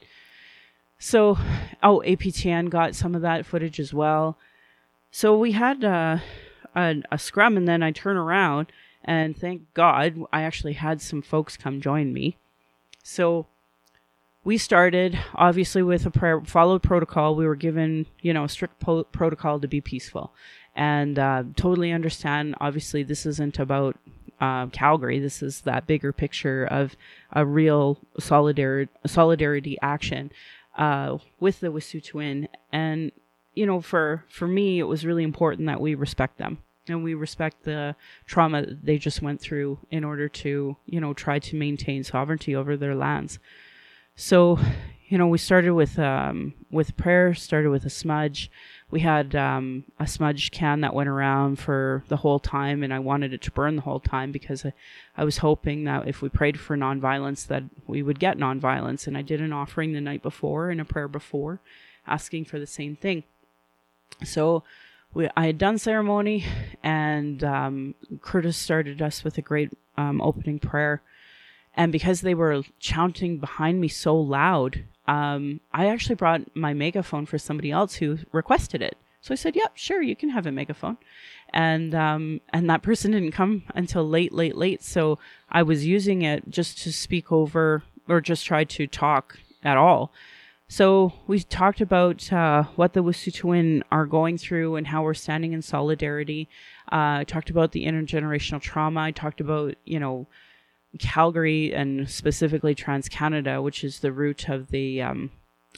[0.97, 1.37] So
[1.81, 4.37] oh APTN got some of that footage as well.
[5.11, 6.17] So we had uh,
[6.75, 8.71] a, a scrum and then I turn around
[9.03, 12.37] and thank God I actually had some folks come join me.
[13.03, 13.47] So
[14.43, 17.35] we started obviously with a prayer, followed protocol.
[17.35, 20.33] We were given, you know, a strict po- protocol to be peaceful
[20.75, 22.55] and uh, totally understand.
[22.59, 23.97] Obviously, this isn't about
[24.39, 25.19] uh, Calgary.
[25.19, 26.95] This is that bigger picture of
[27.33, 30.31] a real solidarity solidarity action
[30.77, 32.47] uh, with the Wet'suwet'en.
[32.71, 33.11] And
[33.55, 36.59] you know, for for me, it was really important that we respect them
[36.89, 41.39] and we respect the trauma they just went through in order to, you know, try
[41.39, 43.39] to maintain sovereignty over their lands.
[44.15, 44.59] So,
[45.07, 48.51] you know, we started with um, with prayer, started with a smudge.
[48.91, 52.99] We had um, a smudge can that went around for the whole time, and I
[52.99, 54.73] wanted it to burn the whole time because I,
[55.17, 59.07] I was hoping that if we prayed for nonviolence, that we would get nonviolence.
[59.07, 61.59] And I did an offering the night before and a prayer before,
[62.05, 63.23] asking for the same thing.
[64.23, 64.63] So
[65.13, 66.45] we, I had done ceremony,
[66.83, 71.01] and um, Curtis started us with a great um, opening prayer.
[71.75, 77.25] And because they were chanting behind me so loud, um, I actually brought my megaphone
[77.25, 78.97] for somebody else who requested it.
[79.21, 80.97] So I said, "Yep, yeah, sure, you can have a megaphone."
[81.51, 84.83] And um, and that person didn't come until late, late, late.
[84.83, 85.19] So
[85.49, 90.11] I was using it just to speak over or just try to talk at all.
[90.71, 95.53] So we talked about uh, what the Wet'suwet'en are going through and how we're standing
[95.53, 96.47] in solidarity.
[96.91, 98.99] Uh, I talked about the intergenerational trauma.
[98.99, 100.27] I talked about, you know,
[100.99, 105.31] Calgary and specifically Trans Canada, which is the root of the um,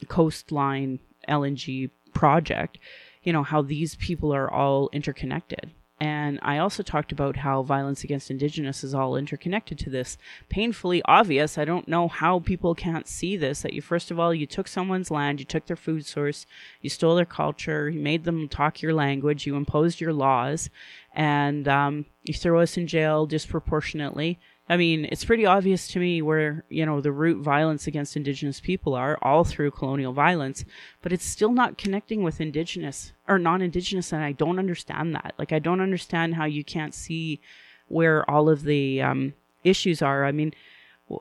[0.09, 0.99] coastline
[1.29, 2.77] LNG project.
[3.23, 5.71] You know, how these people are all interconnected.
[6.01, 10.17] And I also talked about how violence against Indigenous is all interconnected to this.
[10.49, 11.59] Painfully obvious.
[11.59, 13.61] I don't know how people can't see this.
[13.61, 16.47] That you, first of all, you took someone's land, you took their food source,
[16.81, 20.71] you stole their culture, you made them talk your language, you imposed your laws,
[21.13, 24.39] and um, you throw us in jail disproportionately.
[24.71, 28.61] I mean, it's pretty obvious to me where, you know, the root violence against Indigenous
[28.61, 30.63] people are all through colonial violence,
[31.01, 35.33] but it's still not connecting with Indigenous or non Indigenous, and I don't understand that.
[35.37, 37.41] Like, I don't understand how you can't see
[37.89, 39.33] where all of the um,
[39.65, 40.23] issues are.
[40.23, 40.53] I mean,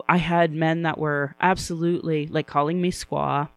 [0.09, 3.49] I had men that were absolutely like calling me squaw,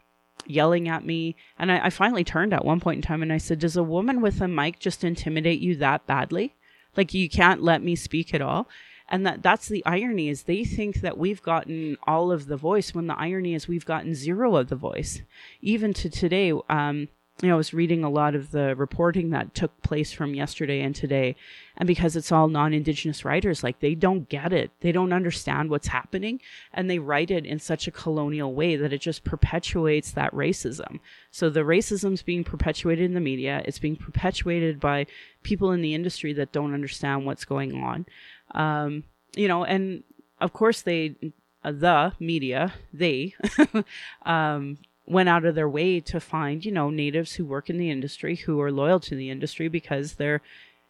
[0.48, 1.36] yelling at me.
[1.60, 3.84] And I, I finally turned at one point in time and I said, Does a
[3.84, 6.56] woman with a mic just intimidate you that badly?
[6.98, 8.68] Like you can't let me speak at all?
[9.14, 12.96] And that that's the irony is they think that we've gotten all of the voice
[12.96, 15.22] when the irony is we've gotten zero of the voice.
[15.62, 17.10] Even to today, um,
[17.42, 20.82] you know, I was reading a lot of the reporting that took place from yesterday
[20.82, 21.36] and today.
[21.78, 24.72] And because it's all non Indigenous writers, like they don't get it.
[24.82, 26.40] They don't understand what's happening.
[26.74, 31.00] And they write it in such a colonial way that it just perpetuates that racism.
[31.30, 33.62] So the racism's being perpetuated in the media.
[33.66, 35.06] It's being perpetuated by
[35.44, 38.06] people in the industry that don't understand what's going on.
[38.54, 39.04] Um,
[39.36, 40.04] you know, and
[40.40, 41.16] of course they,
[41.64, 43.36] uh, the media, they,
[44.26, 47.90] um, went out of their way to find, you know, natives who work in the
[47.90, 50.42] industry who are loyal to the industry because they're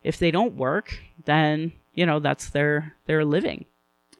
[0.03, 3.65] if they don't work, then, you know, that's their their living.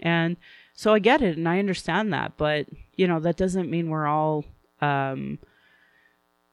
[0.02, 0.38] And
[0.74, 4.08] so I get it and I understand that, but you know, that doesn't mean we're
[4.08, 4.46] all
[4.82, 5.40] um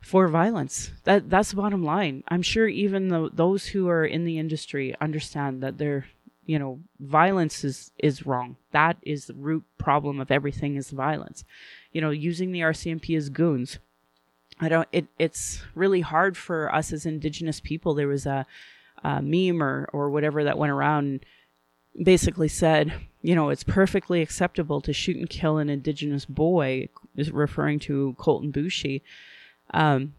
[0.02, 0.92] for violence.
[1.04, 2.24] That that's the bottom line.
[2.28, 6.06] I'm sure even the, those who are in the industry understand that they're
[6.50, 11.44] you know violence is is wrong that is the root problem of everything is violence
[11.92, 13.78] you know, using the RCMP as goons.
[14.60, 14.88] I don't.
[14.92, 17.94] It it's really hard for us as Indigenous people.
[17.94, 18.46] There was a,
[19.02, 21.24] a meme or or whatever that went around,
[22.00, 26.88] basically said, you know, it's perfectly acceptable to shoot and kill an Indigenous boy,
[27.32, 29.00] referring to Colten Boushie,
[29.72, 30.14] um,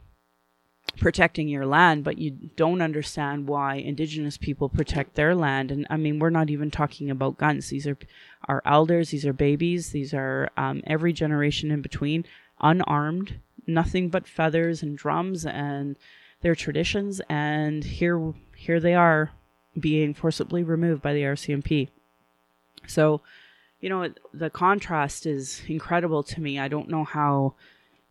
[0.98, 5.72] protecting your land, but you don't understand why Indigenous people protect their land.
[5.72, 7.70] And I mean, we're not even talking about guns.
[7.70, 7.98] These are
[8.48, 12.26] our elders, these are babies, these are um, every generation in between,
[12.60, 15.96] unarmed, nothing but feathers and drums and
[16.42, 17.22] their traditions.
[17.30, 19.32] And here, here they are
[19.80, 21.90] being forcibly removed by the RCMP.
[22.88, 23.22] So,
[23.80, 26.60] you know, the contrast is incredible to me.
[26.60, 27.56] I don't know how,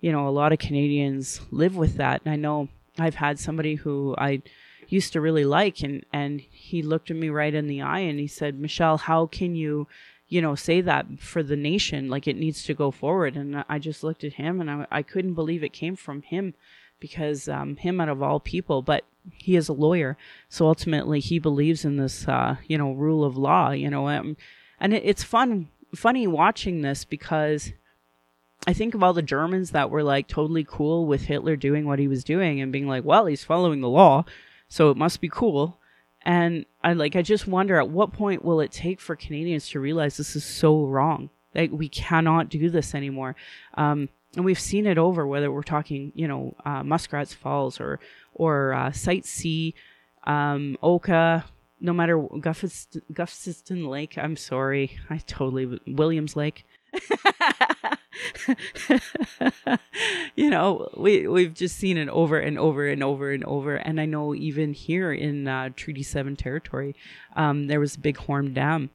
[0.00, 2.22] you know, a lot of Canadians live with that.
[2.24, 4.42] And I know I've had somebody who I
[4.88, 8.18] used to really like and and he looked at me right in the eye and
[8.18, 9.86] he said, "Michelle, how can you
[10.30, 13.36] you know, say that for the nation, like it needs to go forward.
[13.36, 16.54] And I just looked at him and I, I couldn't believe it came from him
[17.00, 20.16] because um, him out of all people, but he is a lawyer.
[20.48, 24.36] So ultimately he believes in this, uh, you know, rule of law, you know, um,
[24.78, 27.72] and it, it's fun, funny watching this because
[28.66, 31.98] I think of all the Germans that were like totally cool with Hitler doing what
[31.98, 34.24] he was doing and being like, well, he's following the law,
[34.68, 35.78] so it must be cool.
[36.22, 39.80] And I like I just wonder at what point will it take for Canadians to
[39.80, 41.30] realize this is so wrong?
[41.54, 43.36] Like we cannot do this anymore.
[43.74, 47.98] Um, and we've seen it over whether we're talking, you know, uh, Muskrat's Falls or
[48.34, 49.74] or uh, Site C,
[50.24, 51.44] um, Oka,
[51.80, 54.18] no matter Gustafsen Lake.
[54.18, 56.64] I'm sorry, I totally Williams Lake.
[60.36, 63.76] you know, we we've just seen it over and over and over and over.
[63.76, 66.94] And I know even here in uh, Treaty Seven territory,
[67.36, 68.90] um, there was a Bighorn Dam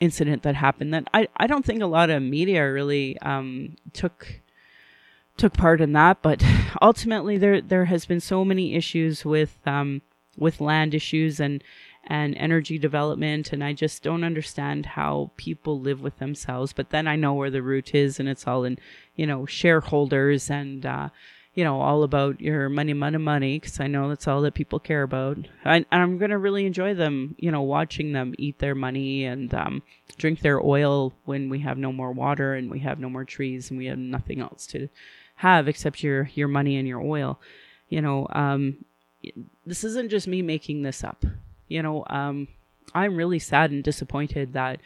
[0.00, 4.40] incident that happened that I, I don't think a lot of media really um, took
[5.36, 6.22] took part in that.
[6.22, 6.44] But
[6.82, 10.02] ultimately, there there has been so many issues with um,
[10.36, 11.62] with land issues and
[12.06, 16.72] and energy development and I just don't understand how people live with themselves.
[16.72, 18.78] But then I know where the root is and it's all in
[19.16, 21.08] you know shareholders and uh,
[21.54, 24.78] you know all about your money money money because I know that's all that people
[24.78, 25.38] care about.
[25.64, 29.82] I, I'm gonna really enjoy them you know watching them eat their money and um,
[30.18, 33.70] drink their oil when we have no more water and we have no more trees
[33.70, 34.88] and we have nothing else to
[35.36, 37.40] have except your your money and your oil.
[37.88, 38.84] You know um,
[39.64, 41.24] this isn't just me making this up
[41.68, 42.48] you know, um,
[42.94, 44.80] I'm really sad and disappointed that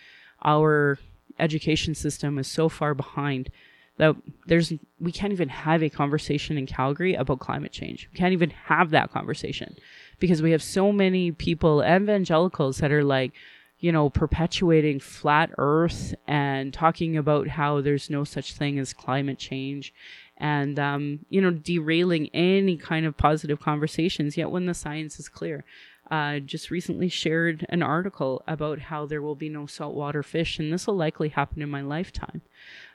[0.44, 0.98] our
[1.38, 3.50] education system is so far behind
[3.98, 4.14] that
[4.46, 8.08] there's we can't even have a conversation in Calgary about climate change.
[8.12, 9.76] We can't even have that conversation
[10.18, 13.32] because we have so many people evangelicals that are like
[13.80, 19.38] you know perpetuating flat earth and talking about how there's no such thing as climate
[19.38, 19.92] change
[20.36, 25.28] and um, you know derailing any kind of positive conversations yet when the science is
[25.28, 25.64] clear
[26.10, 30.72] uh, just recently shared an article about how there will be no saltwater fish, and
[30.72, 32.42] this will likely happen in my lifetime.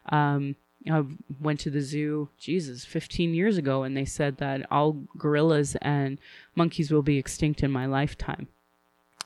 [0.09, 0.55] Um,
[0.89, 1.03] I
[1.39, 6.17] went to the zoo, Jesus, 15 years ago, and they said that all gorillas and
[6.55, 8.47] monkeys will be extinct in my lifetime.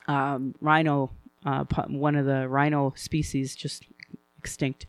[0.07, 1.11] Um, rhino,
[1.45, 3.85] uh, one of the rhino species, just
[4.37, 4.85] extinct.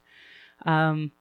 [0.67, 1.13] Um,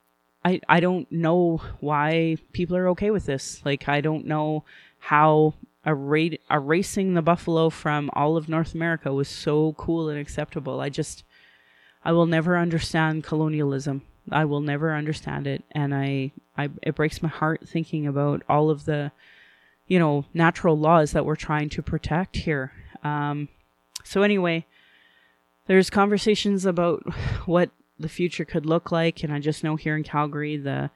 [0.43, 3.61] I I don't know why people are okay with this.
[3.65, 4.63] Like I don't know
[4.99, 5.53] how
[5.87, 10.81] erasing the buffalo from all of North America was so cool and acceptable.
[10.81, 11.23] I just,
[12.03, 14.01] I will never understand colonialism.
[14.29, 18.69] I will never understand it, and I, I it breaks my heart thinking about all
[18.69, 19.13] of the,
[19.87, 22.73] you know, natural laws that we're trying to protect here.
[23.03, 23.47] Um,
[24.03, 24.65] so anyway,
[25.67, 27.03] there's conversations about
[27.45, 30.91] what the future could look like, and I just know here in Calgary the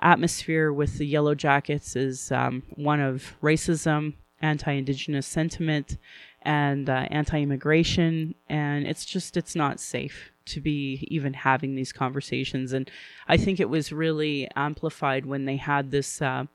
[0.00, 5.96] atmosphere with the Yellow Jackets is um, one of racism, anti-indigenous sentiment,
[6.42, 12.72] and uh, anti-immigration, and it's just it's not safe to be even having these conversations.
[12.72, 12.90] And
[13.28, 16.46] I think it was really amplified when they had this uh,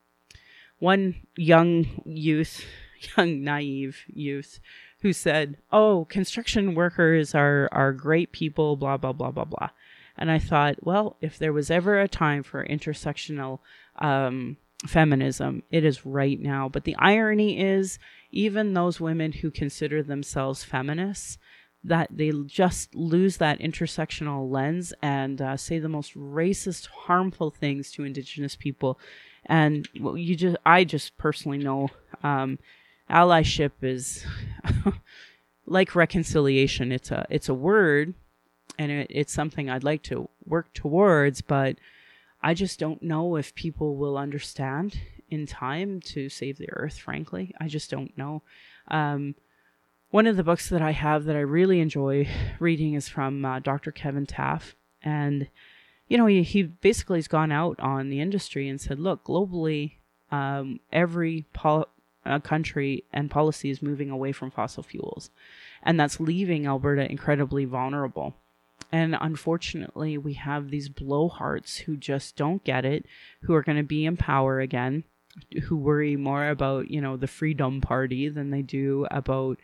[0.80, 2.66] one young youth,
[3.18, 4.60] young naive youth,
[5.02, 9.70] who said, "Oh, construction workers are are great people," blah blah blah blah blah.
[10.18, 13.60] And I thought, well, if there was ever a time for intersectional
[14.00, 16.70] um, feminism, it is right now.
[16.70, 17.98] But the irony is,
[18.32, 21.38] even those women who consider themselves feminists,
[21.84, 27.92] that they just lose that intersectional lens and uh, say the most racist, harmful things
[27.92, 29.00] to Indigenous people.
[29.46, 31.90] And well, you just, I just personally know,
[32.24, 32.60] um,
[33.10, 34.26] allyship is
[35.66, 36.92] like reconciliation.
[36.92, 38.14] It's a, it's a word,
[38.78, 41.78] and it, it's something I'd like to work towards, but
[42.48, 44.98] I just don't know if people will understand
[45.30, 47.54] in time to save the earth, frankly.
[47.60, 48.42] I just don't know.
[48.88, 49.36] Um,
[50.12, 52.26] one of the books that I have that I really enjoy
[52.62, 53.92] reading is from uh, Dr.
[53.92, 54.78] Kevin Taft.
[55.04, 55.50] And,
[56.08, 59.96] you know, he, he basically has gone out on the industry and said, look, globally,
[60.32, 61.90] um, every pol-
[62.26, 65.32] uh, country and policy is moving away from fossil fuels.
[65.84, 68.38] And that's leaving Alberta incredibly vulnerable.
[68.92, 73.06] And unfortunately, we have these blowhards who just don't get it,
[73.42, 75.04] who are going to be in power again,
[75.64, 79.60] who worry more about, you know, the Freedom Party than they do about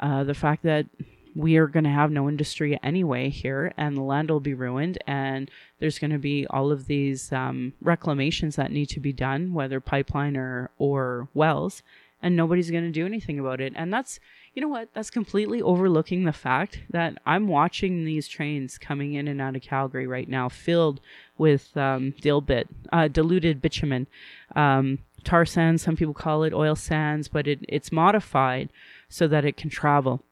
[0.00, 0.86] uh, the fact that
[1.34, 4.96] we are going to have no industry anyway here and the land will be ruined
[5.04, 5.50] and
[5.80, 9.80] there's going to be all of these um, reclamations that need to be done whether
[9.80, 11.82] pipeline or, or wells
[12.24, 13.74] and nobody's going to do anything about it.
[13.76, 14.18] And that's
[14.54, 14.88] you know what?
[14.94, 19.62] That's completely overlooking the fact that I'm watching these trains coming in and out of
[19.62, 21.00] Calgary right now, filled
[21.36, 24.06] with um, dilbit, uh, diluted bitumen,
[24.54, 25.82] um, tar sands.
[25.82, 28.68] Some people call it oil sands, but it, it's modified
[29.08, 30.22] so that it can travel.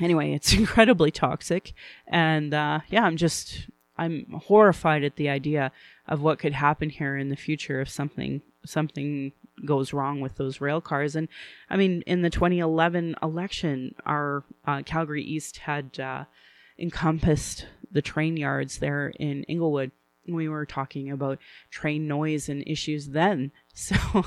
[0.00, 1.72] Anyway, it's incredibly toxic,
[2.08, 5.70] and uh, yeah, I'm just I'm horrified at the idea
[6.08, 9.32] of what could happen here in the future if something something
[9.64, 11.16] goes wrong with those rail cars.
[11.16, 11.28] And
[11.70, 16.24] I mean, in the 2011 election, our uh, Calgary East had uh,
[16.78, 19.92] encompassed the train yards there in Inglewood.
[20.28, 21.38] We were talking about
[21.70, 23.52] train noise and issues then.
[23.78, 24.24] So,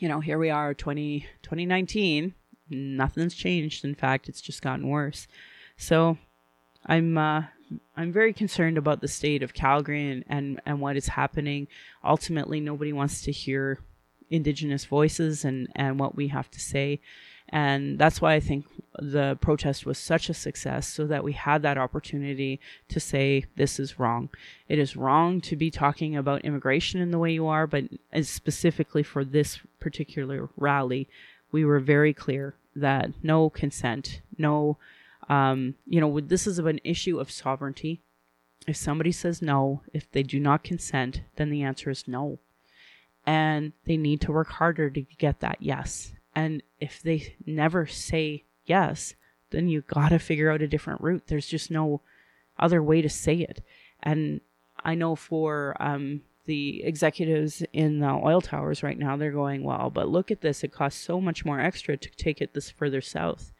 [0.00, 2.34] you know, here we are, 20, 2019.
[2.70, 3.84] Nothing's changed.
[3.84, 5.28] In fact, it's just gotten worse.
[5.76, 6.18] So,
[6.84, 7.44] I'm uh,
[7.96, 11.68] I'm very concerned about the state of Calgary and, and, and what is happening.
[12.04, 13.78] Ultimately, nobody wants to hear
[14.30, 17.00] Indigenous voices and, and what we have to say.
[17.48, 18.64] And that's why I think
[18.98, 23.78] the protest was such a success, so that we had that opportunity to say, this
[23.78, 24.30] is wrong.
[24.68, 27.84] It is wrong to be talking about immigration in the way you are, but
[28.22, 31.08] specifically for this particular rally,
[31.50, 34.78] we were very clear that no consent, no
[35.32, 38.02] um, you know, this is an issue of sovereignty.
[38.66, 42.38] If somebody says no, if they do not consent, then the answer is no.
[43.24, 46.12] And they need to work harder to get that yes.
[46.34, 49.14] And if they never say yes,
[49.48, 51.22] then you got to figure out a different route.
[51.28, 52.02] There's just no
[52.58, 53.62] other way to say it.
[54.02, 54.42] And
[54.84, 59.88] I know for um, the executives in the oil towers right now, they're going, well,
[59.88, 60.62] but look at this.
[60.62, 63.50] It costs so much more extra to take it this further south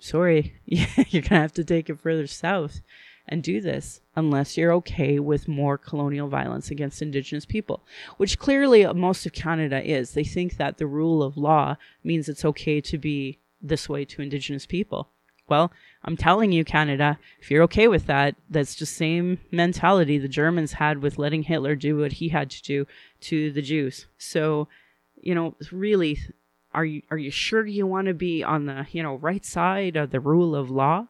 [0.00, 2.80] sorry, you're going to have to take it further south
[3.28, 7.84] and do this unless you're okay with more colonial violence against Indigenous people,
[8.16, 10.12] which clearly most of Canada is.
[10.12, 14.22] They think that the rule of law means it's okay to be this way to
[14.22, 15.08] Indigenous people.
[15.48, 15.72] Well,
[16.04, 20.74] I'm telling you, Canada, if you're okay with that, that's the same mentality the Germans
[20.74, 22.86] had with letting Hitler do what he had to do
[23.22, 24.06] to the Jews.
[24.16, 24.68] So,
[25.20, 26.20] you know, really,
[26.72, 29.96] are you are you sure you want to be on the you know right side
[29.96, 31.06] of the rule of law?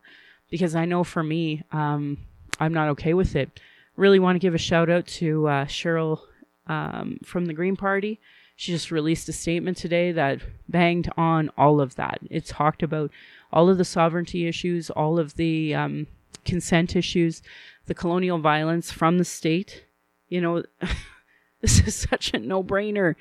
[0.51, 2.19] Because I know for me, um,
[2.59, 3.61] I'm not okay with it.
[3.97, 6.21] Really want to give a shout out to uh, Cheryl
[6.67, 8.19] um, from the Green Party.
[8.57, 12.19] She just released a statement today that banged on all of that.
[12.29, 13.11] It talked about
[13.53, 16.07] all of the sovereignty issues, all of the um,
[16.45, 17.43] consent issues,
[17.87, 19.85] the colonial violence from the state.
[20.29, 20.63] You know,
[21.61, 23.15] this is such a no brainer.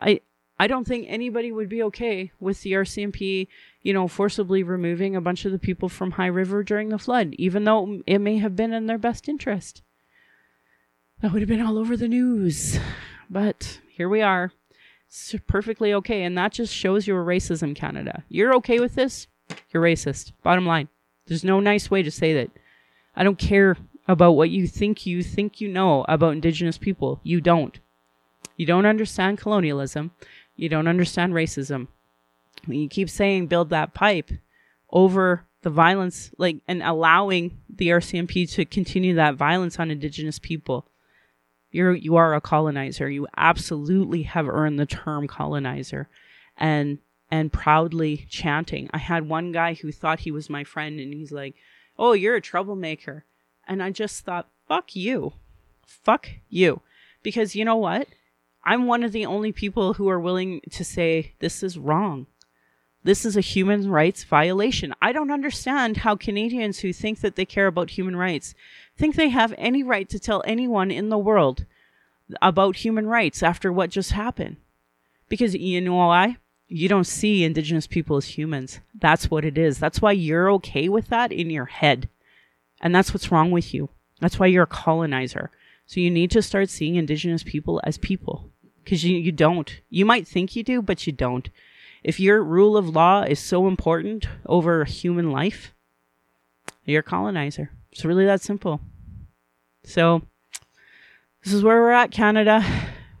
[0.00, 0.20] I
[0.60, 3.48] I don't think anybody would be okay with the RCMP,
[3.80, 7.34] you know, forcibly removing a bunch of the people from High River during the flood,
[7.38, 9.80] even though it may have been in their best interest.
[11.22, 12.78] That would have been all over the news.
[13.30, 14.52] But here we are.
[15.08, 16.24] It's perfectly okay.
[16.24, 18.24] And that just shows your racism, Canada.
[18.28, 19.28] You're okay with this?
[19.72, 20.32] You're racist.
[20.42, 20.88] Bottom line.
[21.24, 22.50] There's no nice way to say that.
[23.16, 27.18] I don't care about what you think you think you know about Indigenous people.
[27.22, 27.80] You don't.
[28.60, 30.10] You don't understand colonialism.
[30.60, 31.88] You don't understand racism.
[32.66, 34.30] You keep saying build that pipe
[34.90, 40.86] over the violence, like, and allowing the RCMP to continue that violence on Indigenous people,
[41.70, 43.08] you're you are a colonizer.
[43.08, 46.08] You absolutely have earned the term colonizer,
[46.58, 46.98] and
[47.30, 48.90] and proudly chanting.
[48.92, 51.54] I had one guy who thought he was my friend, and he's like,
[51.98, 53.24] "Oh, you're a troublemaker,"
[53.66, 55.32] and I just thought, "Fuck you,
[55.86, 56.82] fuck you,"
[57.22, 58.08] because you know what?
[58.64, 62.26] I'm one of the only people who are willing to say this is wrong.
[63.02, 64.94] This is a human rights violation.
[65.00, 68.54] I don't understand how Canadians who think that they care about human rights
[68.96, 71.64] think they have any right to tell anyone in the world
[72.42, 74.56] about human rights after what just happened.
[75.30, 76.36] Because you know why?
[76.68, 78.80] You don't see Indigenous people as humans.
[78.94, 79.78] That's what it is.
[79.78, 82.08] That's why you're okay with that in your head.
[82.82, 83.88] And that's what's wrong with you.
[84.20, 85.50] That's why you're a colonizer.
[85.90, 88.48] So you need to start seeing Indigenous people as people
[88.84, 89.80] because you, you don't.
[89.88, 91.50] You might think you do, but you don't.
[92.04, 95.74] If your rule of law is so important over human life,
[96.84, 97.72] you're a colonizer.
[97.90, 98.80] It's really that simple.
[99.82, 100.22] So
[101.42, 102.64] this is where we're at, Canada.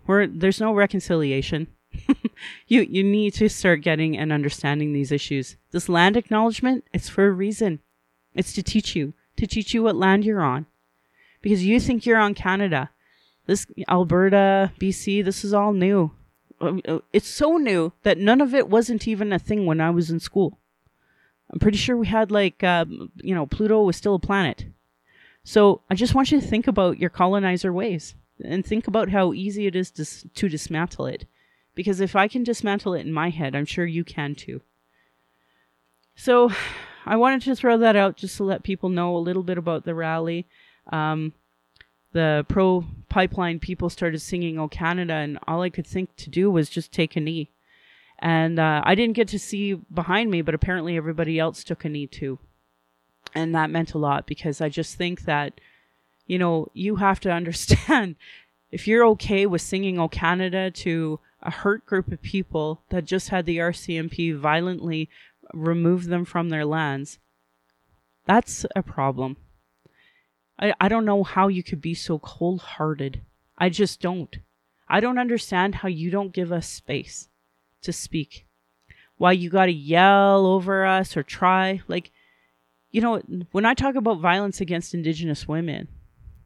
[0.06, 1.66] We're there's no reconciliation.
[2.68, 5.56] you you need to start getting and understanding these issues.
[5.72, 7.80] This land acknowledgement, it's for a reason.
[8.32, 10.66] It's to teach you, to teach you what land you're on
[11.42, 12.90] because you think you're on Canada.
[13.46, 16.12] This Alberta, BC, this is all new.
[16.60, 19.90] Um, uh, it's so new that none of it wasn't even a thing when I
[19.90, 20.58] was in school.
[21.50, 24.66] I'm pretty sure we had like, um, you know, Pluto was still a planet.
[25.42, 28.14] So I just want you to think about your colonizer ways
[28.44, 31.26] and think about how easy it is to, to dismantle it.
[31.74, 34.60] Because if I can dismantle it in my head, I'm sure you can too.
[36.14, 36.52] So
[37.06, 39.84] I wanted to throw that out just to let people know a little bit about
[39.84, 40.46] the rally
[40.90, 41.32] um,
[42.12, 46.50] the pro pipeline people started singing "Oh Canada," and all I could think to do
[46.50, 47.50] was just take a knee.
[48.18, 51.88] And uh, I didn't get to see behind me, but apparently everybody else took a
[51.88, 52.38] knee too,
[53.34, 55.60] and that meant a lot because I just think that,
[56.26, 58.16] you know, you have to understand
[58.70, 63.30] if you're okay with singing "Oh Canada" to a hurt group of people that just
[63.30, 65.08] had the RCMP violently
[65.54, 67.18] remove them from their lands,
[68.26, 69.36] that's a problem.
[70.60, 73.22] I, I don't know how you could be so cold hearted.
[73.58, 74.38] I just don't.
[74.88, 77.28] I don't understand how you don't give us space
[77.82, 78.46] to speak.
[79.16, 81.80] Why you gotta yell over us or try.
[81.88, 82.10] Like,
[82.90, 85.88] you know, when I talk about violence against Indigenous women,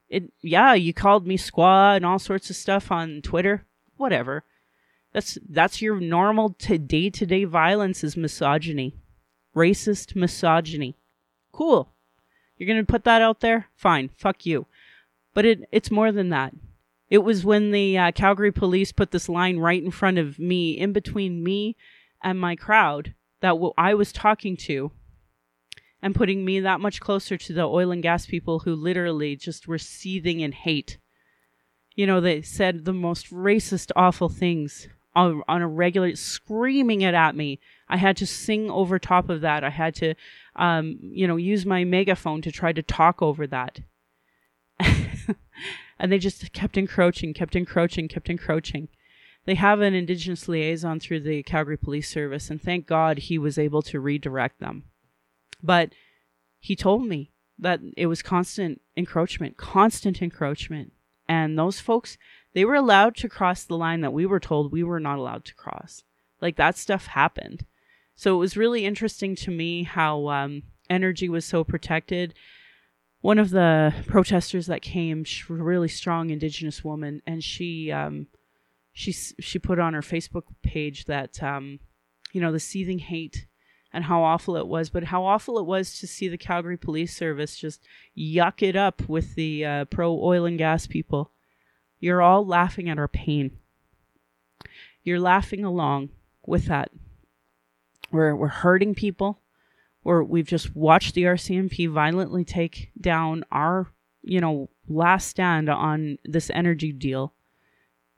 [0.08, 3.64] it, yeah, you called me squaw and all sorts of stuff on Twitter.
[3.96, 4.44] Whatever.
[5.12, 8.96] That's, that's your normal day to day violence is misogyny.
[9.56, 10.96] Racist misogyny.
[11.52, 11.93] Cool.
[12.56, 13.66] You're going to put that out there?
[13.76, 14.10] Fine.
[14.16, 14.66] Fuck you.
[15.32, 16.54] But it it's more than that.
[17.10, 20.72] It was when the uh, Calgary police put this line right in front of me,
[20.72, 21.76] in between me
[22.22, 24.90] and my crowd that w- I was talking to,
[26.00, 29.68] and putting me that much closer to the oil and gas people who literally just
[29.68, 30.98] were seething in hate.
[31.94, 37.14] You know, they said the most racist, awful things on, on a regular, screaming it
[37.14, 37.60] at me.
[37.88, 39.62] I had to sing over top of that.
[39.62, 40.14] I had to
[40.56, 43.80] um, you know, use my megaphone to try to talk over that.
[45.98, 48.88] and they just kept encroaching, kept encroaching, kept encroaching.
[49.46, 53.58] They have an Indigenous liaison through the Calgary Police Service, and thank God he was
[53.58, 54.84] able to redirect them.
[55.62, 55.90] But
[56.60, 60.92] he told me that it was constant encroachment, constant encroachment.
[61.28, 62.16] And those folks,
[62.54, 65.44] they were allowed to cross the line that we were told we were not allowed
[65.46, 66.04] to cross.
[66.40, 67.64] Like that stuff happened.
[68.16, 72.34] So it was really interesting to me how um, energy was so protected.
[73.20, 78.26] One of the protesters that came, she a really strong Indigenous woman, and she um,
[78.92, 81.80] she she put on her Facebook page that um,
[82.32, 83.46] you know the seething hate
[83.92, 87.16] and how awful it was, but how awful it was to see the Calgary Police
[87.16, 87.80] Service just
[88.18, 91.30] yuck it up with the uh, pro oil and gas people.
[92.00, 93.58] You're all laughing at our pain.
[95.02, 96.10] You're laughing along
[96.44, 96.90] with that
[98.14, 99.40] we're we're hurting people.
[100.04, 103.88] We've just watched the RCMP violently take down our,
[104.22, 107.32] you know, last stand on this energy deal.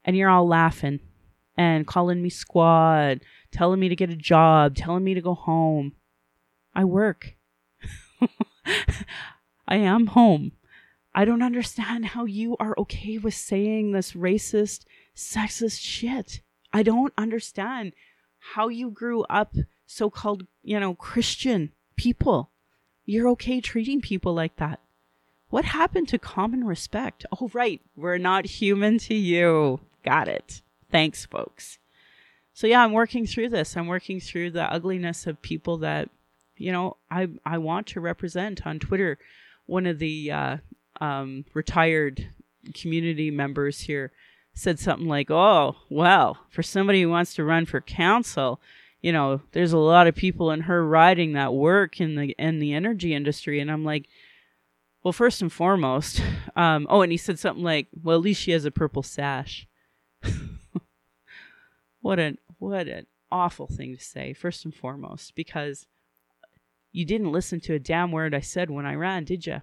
[0.05, 1.01] And you're all laughing.
[1.57, 5.93] and calling me squad, telling me to get a job, telling me to go home.
[6.75, 7.35] I work.
[9.67, 10.53] I am home.
[11.15, 14.85] I don't understand how you are okay with saying this racist,
[15.17, 16.43] sexist shit.
[16.73, 17.95] I don't understand
[18.39, 19.55] how you grew up
[19.87, 22.51] so called, you know, Christian people.
[23.05, 24.81] You're okay treating people like that.
[25.49, 27.25] What happened to common respect?
[27.41, 27.81] Oh, right.
[27.95, 29.81] We're not human to you.
[30.05, 30.61] Got it.
[30.91, 31.79] Thanks, folks.
[32.53, 33.77] So yeah, I'm working through this.
[33.77, 36.09] I'm working through the ugliness of people that,
[36.57, 39.19] you know, I I want to represent on Twitter.
[39.67, 40.57] One of the uh,
[41.01, 42.29] um, retired
[42.73, 44.11] community members here
[44.55, 48.59] said something like, "Oh, well, for somebody who wants to run for council,
[49.01, 52.59] you know, there's a lot of people in her riding that work in the in
[52.59, 54.09] the energy industry." And I'm like,
[55.03, 56.23] "Well, first and foremost,
[56.57, 59.67] um, oh, and he said something like, "Well, at least she has a purple sash."
[62.01, 64.33] what an what an awful thing to say.
[64.33, 65.87] First and foremost, because
[66.93, 69.61] you didn't listen to a damn word I said when I ran, did you?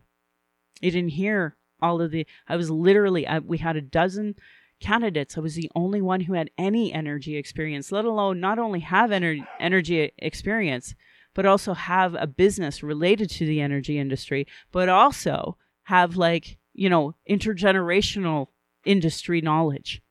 [0.81, 2.27] You didn't hear all of the.
[2.47, 3.27] I was literally.
[3.27, 4.35] I, we had a dozen
[4.83, 5.37] candidates.
[5.37, 9.09] I was the only one who had any energy experience, let alone not only have
[9.09, 10.93] ener- energy experience,
[11.33, 16.89] but also have a business related to the energy industry, but also have like, you
[16.89, 18.47] know, intergenerational
[18.85, 20.01] industry knowledge.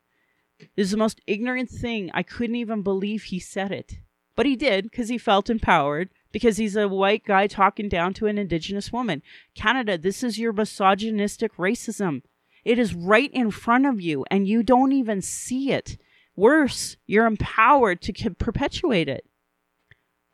[0.77, 2.11] This is the most ignorant thing.
[2.15, 3.99] I couldn't even believe he said it.
[4.35, 8.27] But he did because he felt empowered because he's a white guy talking down to
[8.27, 9.23] an indigenous woman.
[9.55, 12.23] Canada, this is your misogynistic racism.
[12.65, 15.99] It is right in front of you and you don't even see it.
[16.37, 19.27] Worse, you're empowered to perpetuate it.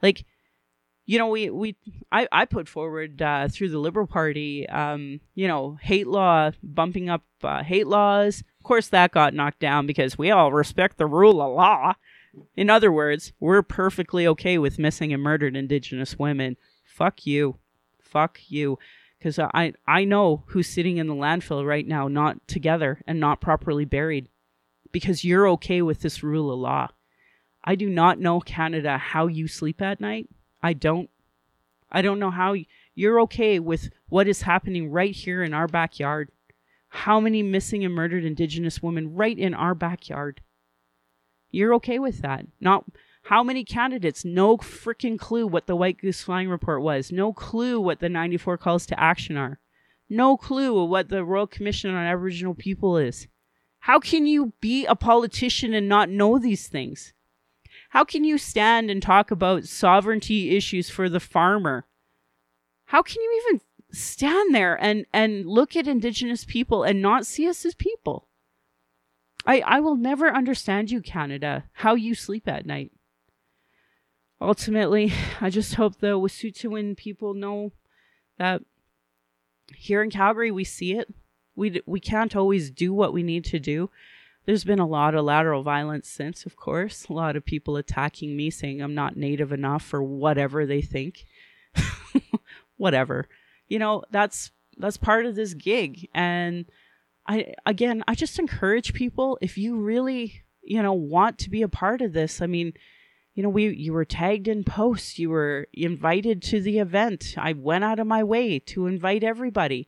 [0.02, 0.24] Like,
[1.06, 1.76] you know, we, we
[2.12, 7.08] I, I put forward uh, through the Liberal Party, um, you know, hate law, bumping
[7.08, 8.44] up uh, hate laws.
[8.60, 11.94] Of course, that got knocked down because we all respect the rule of law.
[12.56, 16.56] In other words, we're perfectly okay with missing and murdered Indigenous women.
[16.84, 17.56] Fuck you.
[18.00, 18.78] Fuck you
[19.18, 23.40] because I I know who's sitting in the landfill right now, not together and not
[23.40, 24.28] properly buried,
[24.92, 26.88] because you're okay with this rule of law.
[27.64, 30.28] I do not know Canada how you sleep at night.
[30.62, 31.10] I don't.
[31.90, 32.54] I don't know how
[32.94, 36.30] you're okay with what is happening right here in our backyard.
[36.90, 40.40] How many missing and murdered Indigenous women right in our backyard?
[41.50, 42.46] You're okay with that.
[42.60, 42.84] Not
[43.28, 44.24] how many candidates?
[44.24, 47.12] No freaking clue what the White Goose Flying Report was.
[47.12, 49.60] No clue what the 94 calls to action are.
[50.08, 53.28] No clue what the Royal Commission on Aboriginal People is.
[53.80, 57.12] How can you be a politician and not know these things?
[57.90, 61.84] How can you stand and talk about sovereignty issues for the farmer?
[62.86, 63.60] How can you even
[63.92, 68.26] stand there and, and look at Indigenous people and not see us as people?
[69.44, 72.90] I, I will never understand you, Canada, how you sleep at night
[74.40, 77.72] ultimately, I just hope the Wet'suwet'en people know
[78.38, 78.62] that
[79.74, 81.12] here in Calgary we see it.
[81.56, 83.90] We we can't always do what we need to do.
[84.46, 87.06] There's been a lot of lateral violence since, of course.
[87.08, 91.26] A lot of people attacking me, saying I'm not native enough or whatever they think.
[92.78, 93.28] whatever.
[93.66, 96.08] You know, that's that's part of this gig.
[96.14, 96.64] And
[97.26, 101.68] I again, I just encourage people if you really, you know, want to be a
[101.68, 102.40] part of this.
[102.40, 102.72] I mean,
[103.38, 107.36] you know, we you were tagged in posts, you were invited to the event.
[107.38, 109.86] I went out of my way to invite everybody.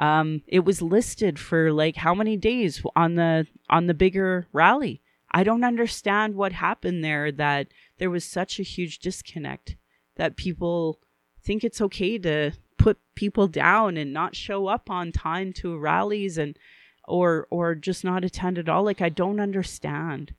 [0.00, 5.00] Um, it was listed for like how many days on the on the bigger rally.
[5.30, 7.68] I don't understand what happened there that
[7.98, 9.76] there was such a huge disconnect
[10.16, 10.98] that people
[11.40, 16.36] think it's okay to put people down and not show up on time to rallies
[16.36, 16.58] and
[17.06, 20.34] or or just not attend at all like I don't understand.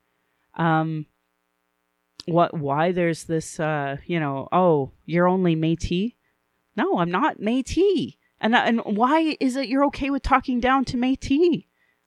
[0.55, 1.05] Um
[2.31, 6.15] what why there's this uh you know oh you're only Métis?
[6.75, 8.17] No i'm not Métis.
[8.41, 11.65] And and why is it you're okay with talking down to Métis?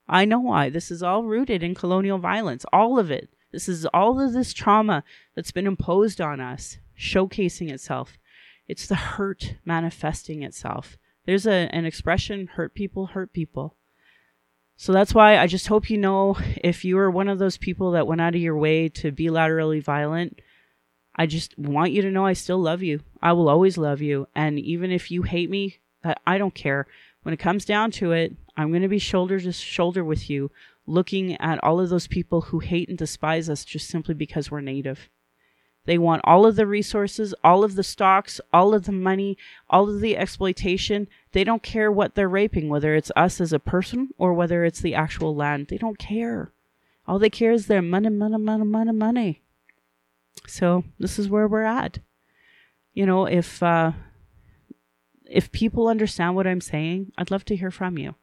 [0.09, 0.69] I know why.
[0.69, 3.31] This is all rooted in colonial violence all of it.
[3.53, 5.05] This is all of this trauma
[5.35, 8.19] that's been imposed on us showcasing itself.
[8.67, 10.97] It's the hurt manifesting itself.
[11.27, 13.77] There's a, an expression hurt people hurt people
[14.83, 17.93] so that's why I just hope you know if you are one of those people
[17.93, 20.41] that went out of your way to be laterally violent,
[21.15, 22.99] I just want you to know I still love you.
[23.23, 24.27] I will always love you.
[24.35, 25.79] And even if you hate me,
[26.27, 26.89] I don't care.
[27.23, 30.51] When it comes down to it, I'm going to be shoulder to shoulder with you,
[30.85, 34.63] looking at all of those people who hate and despise us just simply because we're
[34.63, 35.09] native.
[35.85, 39.37] They want all of the resources, all of the stocks, all of the money,
[39.69, 41.09] all of the exploitation.
[41.33, 44.81] They don't care what they're raping, whether it's us as a person or whether it's
[44.81, 45.67] the actual land.
[45.69, 46.53] They don't care.
[47.07, 49.43] All they care is their money, money, money, money, money.
[50.47, 51.99] So this is where we're at.
[52.95, 53.93] You know, if uh,
[55.27, 58.15] if people understand what I'm saying, I'd love to hear from you.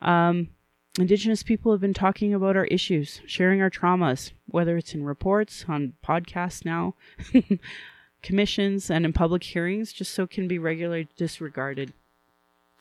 [0.00, 0.50] Um,
[0.98, 5.64] Indigenous people have been talking about our issues, sharing our traumas, whether it's in reports,
[5.68, 6.94] on podcasts now,
[8.22, 11.92] commissions, and in public hearings, just so can be regularly disregarded.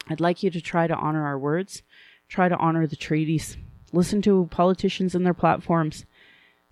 [0.09, 1.83] I'd like you to try to honor our words,
[2.27, 3.55] try to honor the treaties,
[3.93, 6.05] listen to politicians and their platforms.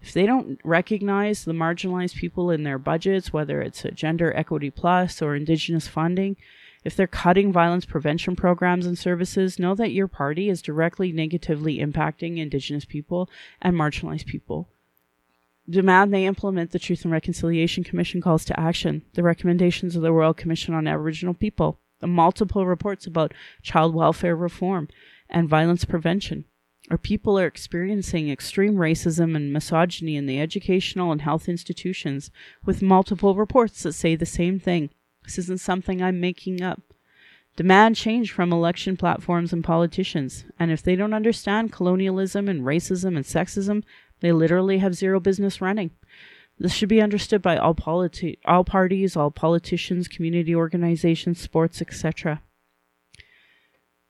[0.01, 4.71] If they don't recognize the marginalized people in their budgets, whether it's a gender equity
[4.71, 6.37] plus or indigenous funding,
[6.85, 11.79] if they're cutting violence prevention programs and services, know that your party is directly negatively
[11.79, 13.27] impacting Indigenous people
[13.59, 14.69] and marginalized people.
[15.67, 20.13] Demand they implement the Truth and Reconciliation Commission calls to action, the recommendations of the
[20.13, 23.33] Royal Commission on Aboriginal People, the multiple reports about
[23.63, 24.87] child welfare reform
[25.27, 26.45] and violence prevention.
[26.91, 32.29] Our people are experiencing extreme racism and misogyny in the educational and health institutions,
[32.63, 34.91] with multiple reports that say the same thing.
[35.25, 36.81] This isn't something I'm making up.
[37.55, 40.45] Demand change from election platforms and politicians.
[40.59, 43.83] And if they don't understand colonialism and racism and sexism,
[44.19, 45.91] they literally have zero business running.
[46.57, 52.41] This should be understood by all politi- all parties, all politicians, community organizations, sports, etc.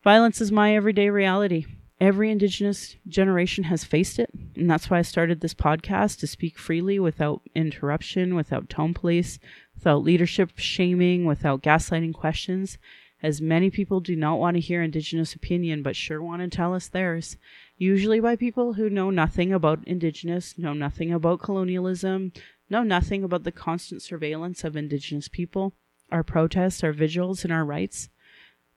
[0.03, 1.65] Violence is my everyday reality.
[1.99, 6.59] Every Indigenous generation has faced it, and that's why I started this podcast to speak
[6.59, 9.39] freely without interruption, without tone police,
[9.85, 12.79] without leadership shaming, without gaslighting questions,
[13.21, 16.73] as many people do not want to hear Indigenous opinion but sure want to tell
[16.73, 17.37] us theirs,
[17.77, 22.31] usually by people who know nothing about Indigenous, know nothing about colonialism,
[22.67, 25.73] know nothing about the constant surveillance of Indigenous people,
[26.11, 28.09] our protests, our vigils, and our rights.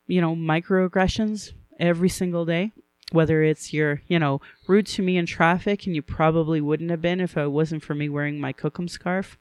[0.07, 2.73] You know, microaggressions every single day.
[3.13, 7.01] Whether it's your, you know, rude to me in traffic, and you probably wouldn't have
[7.01, 9.39] been if it wasn't for me wearing my Kokum scarf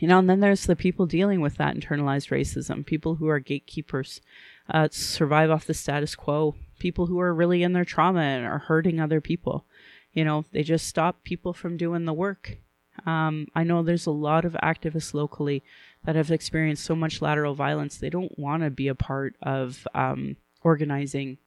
[0.00, 3.38] you know, and then there's the people dealing with that internalized racism, people who are
[3.38, 4.20] gatekeepers,
[4.68, 8.58] uh, survive off the status quo, people who are really in their trauma and are
[8.58, 9.64] hurting other people.
[10.12, 12.58] You know, they just stop people from doing the work.
[13.04, 15.62] Um, I know there's a lot of activists locally
[16.04, 19.86] that have experienced so much lateral violence, they don't want to be a part of
[19.94, 21.38] um, organizing.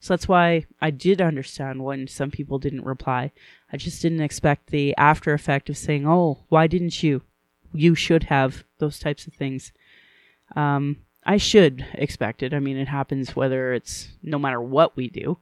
[0.00, 3.30] So that's why I did understand when some people didn't reply.
[3.72, 7.22] I just didn't expect the after effect of saying, oh, why didn't you?
[7.72, 9.72] You should have those types of things.
[10.56, 12.52] Um, I should expect it.
[12.52, 15.38] I mean, it happens whether it's no matter what we do.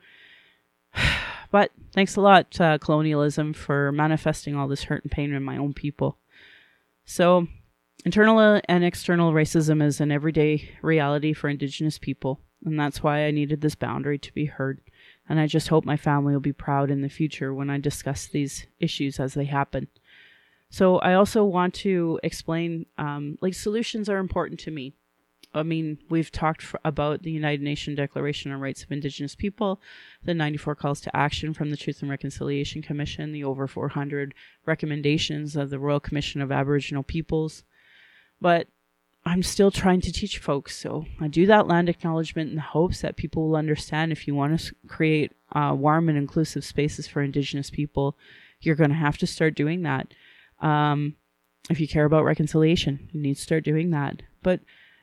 [1.51, 5.57] but thanks a lot, uh, colonialism, for manifesting all this hurt and pain in my
[5.57, 6.19] own people.
[7.05, 7.49] So,
[8.05, 13.31] internal and external racism is an everyday reality for Indigenous people, and that's why I
[13.31, 14.81] needed this boundary to be heard.
[15.29, 18.27] And I just hope my family will be proud in the future when I discuss
[18.27, 19.89] these issues as they happen.
[20.71, 24.95] So I also want to explain, um, like solutions are important to me.
[25.53, 29.81] I mean, we've talked f- about the United Nations Declaration on Rights of Indigenous People,
[30.23, 34.33] the 94 calls to action from the Truth and Reconciliation Commission, the over 400
[34.65, 37.65] recommendations of the Royal Commission of Aboriginal Peoples.
[38.41, 38.69] But
[39.25, 40.77] I'm still trying to teach folks.
[40.77, 44.37] So I do that land acknowledgement in the hopes that people will understand if you
[44.37, 48.17] want to create uh, warm and inclusive spaces for Indigenous people,
[48.61, 50.15] you're going to have to start doing that.
[50.61, 51.17] Um,
[51.69, 54.23] if you care about reconciliation, you need to start doing that.
[54.43, 54.61] But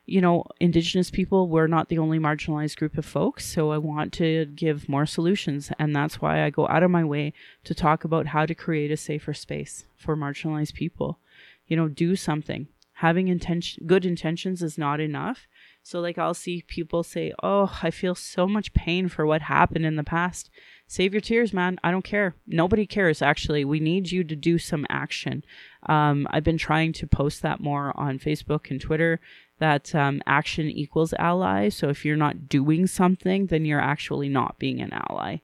[0.08, 3.46] you know, Indigenous people, we're not the only marginalized group of folks.
[3.46, 5.70] So I want to give more solutions.
[5.78, 7.34] And that's why I go out of my way
[7.66, 11.20] to talk about how to create a safer space for marginalized people.
[11.68, 12.70] You know, do something.
[12.94, 15.46] Having intention, good intentions is not enough.
[15.84, 19.86] So, like, I'll see people say, Oh, I feel so much pain for what happened
[19.86, 20.50] in the past.
[20.90, 21.78] Save your tears, man.
[21.84, 22.36] I don't care.
[22.48, 23.66] Nobody cares, actually.
[23.66, 25.44] We need you to do some action.
[25.84, 29.20] Um, I've been trying to post that more on Facebook and Twitter
[29.60, 31.68] that um, action equals ally.
[31.68, 35.38] So if you're not doing something, then you're actually not being an ally.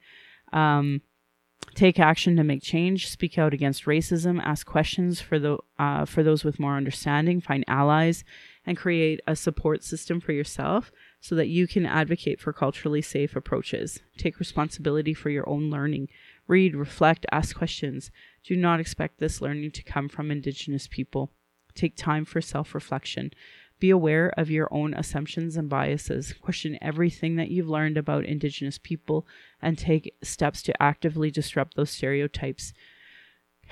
[0.53, 1.01] Um,
[1.75, 3.09] take action to make change.
[3.09, 4.41] Speak out against racism.
[4.41, 7.41] Ask questions for the uh, for those with more understanding.
[7.41, 8.23] Find allies
[8.65, 10.91] and create a support system for yourself
[11.23, 14.01] so that you can advocate for culturally safe approaches.
[14.17, 16.09] Take responsibility for your own learning.
[16.47, 18.11] Read, reflect, ask questions.
[18.43, 21.31] Do not expect this learning to come from Indigenous people.
[21.75, 23.31] Take time for self reflection.
[23.79, 26.33] Be aware of your own assumptions and biases.
[26.33, 29.25] Question everything that you've learned about Indigenous people
[29.61, 32.73] and take steps to actively disrupt those stereotypes.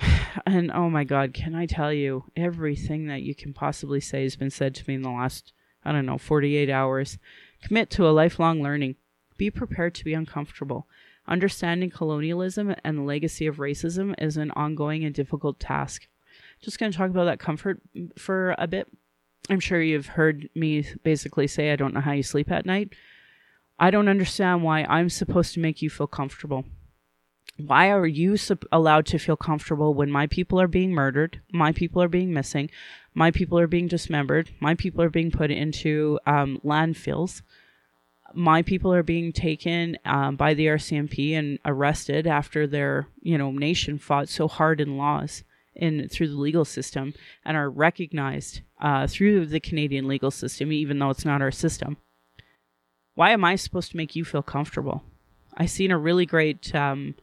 [0.46, 4.36] And oh my God, can I tell you, everything that you can possibly say has
[4.36, 5.52] been said to me in the last
[5.84, 7.18] I don't know, 48 hours.
[7.62, 8.96] Commit to a lifelong learning.
[9.36, 10.86] Be prepared to be uncomfortable.
[11.26, 16.08] Understanding colonialism and the legacy of racism is an ongoing and difficult task.
[16.60, 18.88] Just going to talk about that comfort mm, for a bit.
[19.50, 22.94] I'm sure you've heard me basically say, I don't know how you sleep at night.
[23.78, 26.64] I don't understand why I'm supposed to make you feel comfortable.
[27.56, 31.72] Why are you sup- allowed to feel comfortable when my people are being murdered, my
[31.72, 32.70] people are being missing,
[33.14, 37.42] my people are being dismembered, my people are being put into um, landfills,
[38.34, 43.50] my people are being taken um, by the RCMP and arrested after their you know
[43.50, 45.44] nation fought so hard in laws
[45.74, 50.98] in through the legal system and are recognized uh, through the Canadian legal system, even
[50.98, 51.96] though it's not our system.
[53.14, 55.02] Why am I supposed to make you feel comfortable?
[55.56, 57.14] I seen a really great um,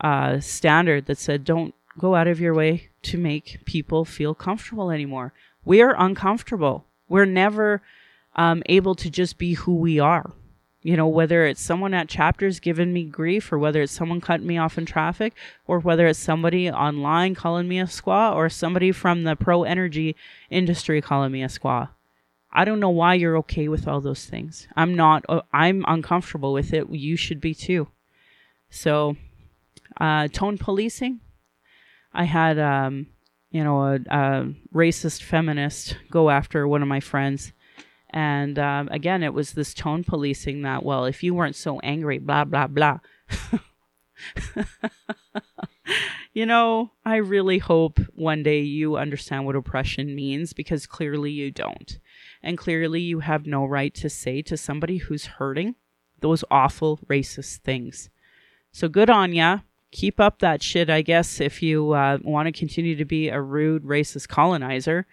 [0.00, 4.90] uh, standard that said, "Don't go out of your way to make people feel comfortable
[4.90, 5.32] anymore."
[5.64, 6.86] We are uncomfortable.
[7.08, 7.82] We're never
[8.36, 10.32] um, able to just be who we are.
[10.80, 14.46] You know, whether it's someone at chapters giving me grief, or whether it's someone cutting
[14.46, 15.34] me off in traffic,
[15.66, 20.14] or whether it's somebody online calling me a squaw, or somebody from the pro energy
[20.50, 21.88] industry calling me a squaw.
[22.52, 24.68] I don't know why you're okay with all those things.
[24.76, 25.24] I'm not.
[25.28, 26.88] Uh, I'm uncomfortable with it.
[26.88, 27.88] You should be too.
[28.70, 29.16] So,
[30.00, 31.20] uh, tone policing.
[32.18, 33.06] I had, um,
[33.50, 37.52] you know, a, a racist feminist go after one of my friends
[38.10, 42.18] and um, again, it was this tone policing that, well, if you weren't so angry,
[42.18, 42.98] blah, blah, blah.
[46.32, 51.50] you know, I really hope one day you understand what oppression means because clearly you
[51.50, 51.98] don't.
[52.42, 55.74] And clearly you have no right to say to somebody who's hurting
[56.20, 58.08] those awful racist things.
[58.72, 59.58] So good on ya.
[59.90, 63.40] Keep up that shit, I guess, if you uh, want to continue to be a
[63.40, 65.06] rude racist colonizer.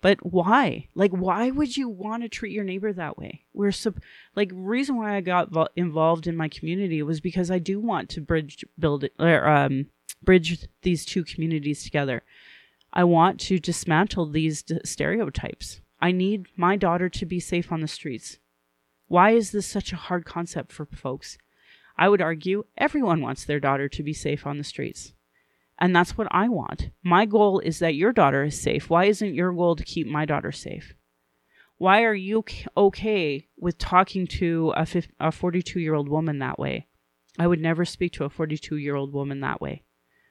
[0.00, 0.88] But why?
[0.94, 3.44] Like, why would you want to treat your neighbor that way?
[3.54, 3.94] We're so,
[4.36, 8.10] like, reason why I got vo- involved in my community was because I do want
[8.10, 9.86] to bridge, build or, um,
[10.22, 12.22] bridge these two communities together.
[12.92, 15.80] I want to dismantle these d- stereotypes.
[16.00, 18.38] I need my daughter to be safe on the streets.
[19.08, 21.38] Why is this such a hard concept for folks?
[21.96, 25.12] I would argue everyone wants their daughter to be safe on the streets.
[25.78, 26.90] And that's what I want.
[27.02, 28.88] My goal is that your daughter is safe.
[28.88, 30.94] Why isn't your goal to keep my daughter safe?
[31.78, 32.44] Why are you
[32.76, 34.86] okay with talking to a,
[35.18, 36.86] a 42 year old woman that way?
[37.38, 39.82] I would never speak to a 42 year old woman that way.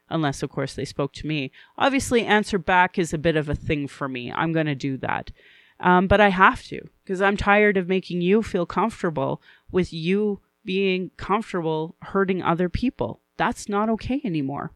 [0.10, 1.52] Unless, of course, they spoke to me.
[1.78, 4.32] Obviously, answer back is a bit of a thing for me.
[4.32, 5.32] I'm going to do that.
[5.80, 9.42] Um, but I have to because I'm tired of making you feel comfortable
[9.72, 13.22] with you being comfortable hurting other people.
[13.38, 14.72] That's not okay anymore.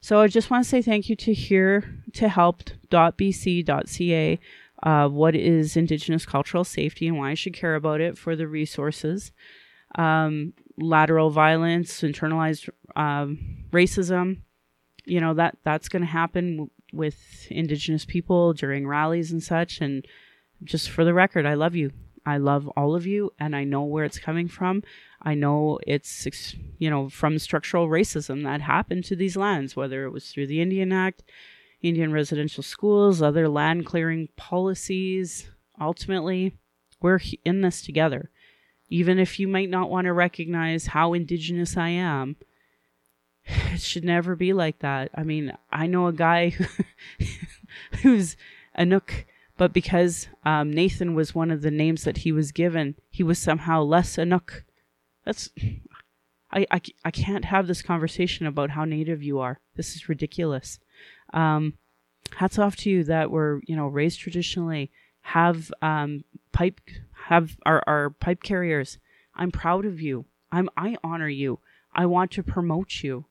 [0.00, 2.68] So I just want to say thank you to here to help.bc.ca.
[4.82, 8.46] Uh, what is Indigenous cultural safety and why I should care about it for the
[8.46, 9.32] resources.
[9.96, 14.42] Um, lateral violence, internalized um, racism,
[15.06, 19.80] you know that that's going to happen w- with Indigenous people during rallies and such.
[19.80, 20.06] And
[20.64, 21.92] just for the record, I love you.
[22.26, 24.82] I love all of you, and I know where it's coming from.
[25.22, 26.26] I know it's,
[26.78, 30.60] you know, from structural racism that happened to these lands, whether it was through the
[30.60, 31.22] Indian Act,
[31.82, 35.48] Indian residential schools, other land clearing policies.
[35.80, 36.56] Ultimately,
[37.00, 38.30] we're in this together.
[38.88, 42.36] Even if you might not want to recognize how indigenous I am,
[43.44, 45.10] it should never be like that.
[45.14, 46.56] I mean, I know a guy
[48.02, 48.36] who's
[48.74, 49.26] a nook,
[49.56, 53.38] but because um, Nathan was one of the names that he was given, he was
[53.38, 54.64] somehow less a nook
[55.24, 55.50] that's
[56.50, 59.60] I, I, I can't have this conversation about how native you are.
[59.74, 60.78] This is ridiculous.
[61.34, 61.74] Um,
[62.36, 64.90] hats off to you that were you know raised traditionally,
[65.22, 66.80] have um, pipe
[67.26, 68.98] have our, our pipe carriers.
[69.34, 70.24] I'm proud of you.
[70.52, 71.58] I'm I honor you.
[71.92, 73.26] I want to promote you.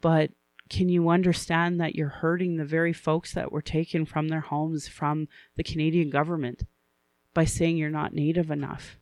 [0.00, 0.30] But
[0.68, 4.88] can you understand that you're hurting the very folks that were taken from their homes
[4.88, 6.64] from the Canadian government
[7.34, 8.98] by saying you're not native enough?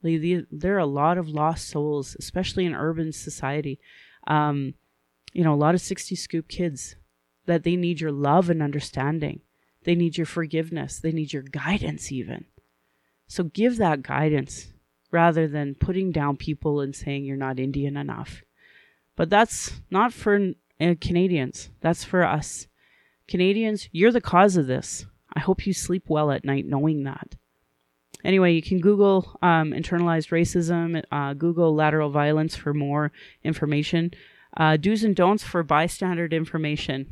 [0.00, 3.80] there are a lot of lost souls, especially in urban society.
[4.26, 4.74] Um,
[5.32, 6.96] you know, a lot of 60 scoop kids
[7.46, 9.40] that they need your love and understanding.
[9.84, 10.98] They need your forgiveness.
[10.98, 12.44] They need your guidance, even.
[13.26, 14.68] So give that guidance
[15.10, 18.42] rather than putting down people and saying you're not Indian enough.
[19.16, 22.66] But that's not for uh, Canadians, that's for us.
[23.26, 25.06] Canadians, you're the cause of this.
[25.34, 27.36] I hope you sleep well at night knowing that
[28.24, 33.12] anyway, you can Google um, internalized racism, uh, Google lateral violence for more
[33.44, 34.12] information.
[34.56, 37.06] Uh, do's and don'ts for bystander information.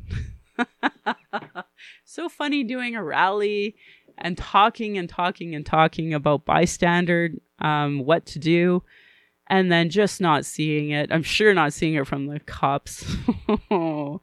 [2.05, 3.77] so funny doing a rally
[4.19, 8.83] and talking and talking and talking about bystander, um, what to do.
[9.49, 11.13] And then just not seeing it.
[11.13, 13.05] I'm sure not seeing it from the cops.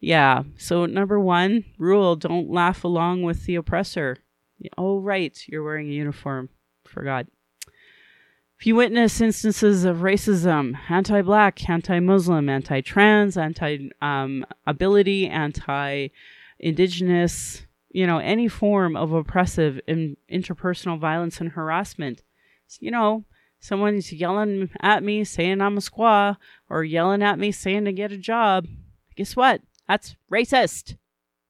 [0.00, 0.42] yeah.
[0.58, 4.18] So, number one rule don't laugh along with the oppressor.
[4.76, 5.38] Oh, right.
[5.46, 6.48] You're wearing a uniform.
[6.84, 7.26] Forgot.
[8.58, 13.90] If you witness instances of racism, anti black, anti Muslim, anti trans, anti
[14.66, 16.08] ability, anti
[16.58, 22.22] indigenous, you know, any form of oppressive in, interpersonal violence and harassment,
[22.80, 23.24] you know,
[23.66, 26.36] someone's yelling at me saying I'm a squaw
[26.70, 28.66] or yelling at me saying to get a job,
[29.16, 29.60] guess what?
[29.88, 30.96] That's racist.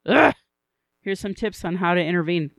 [0.06, 0.34] Ugh.
[1.00, 2.50] Here's some tips on how to intervene.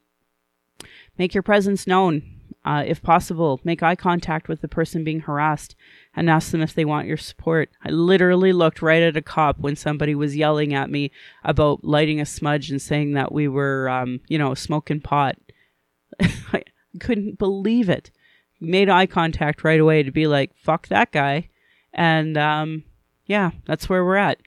[1.17, 2.21] Make your presence known.
[2.63, 5.73] Uh, if possible, make eye contact with the person being harassed
[6.13, 7.69] and ask them if they want your support.
[7.83, 11.11] I literally looked right at a cop when somebody was yelling at me
[11.45, 15.37] about lighting a smudge and saying that we were, um, you know, smoking pot.
[16.21, 16.63] I
[16.99, 18.11] couldn't believe it.
[18.59, 21.49] Made eye contact right away to be like, fuck that guy.
[21.93, 22.83] And um,
[23.25, 24.39] yeah, that's where we're at.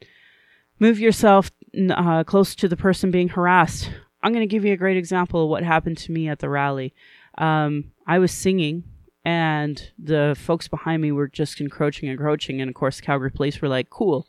[0.79, 1.51] Move yourself
[1.91, 3.91] uh, close to the person being harassed.
[4.23, 6.49] I'm going to give you a great example of what happened to me at the
[6.49, 6.95] rally
[7.39, 8.85] um, I was singing
[9.25, 12.61] and the folks behind me were just encroaching, and encroaching.
[12.61, 14.27] And of course, Calgary police were like, cool.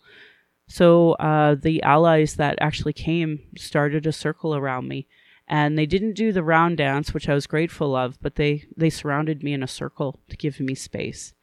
[0.67, 5.07] So uh, the allies that actually came started a circle around me.
[5.52, 8.89] And they didn't do the round dance, which I was grateful of, but they, they
[8.89, 11.34] surrounded me in a circle to give me space.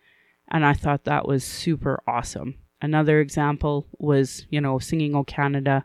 [0.50, 2.54] And I thought that was super awesome.
[2.80, 5.84] Another example was, you know, singing O Canada.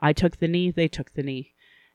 [0.00, 1.52] I took the knee, they took the knee.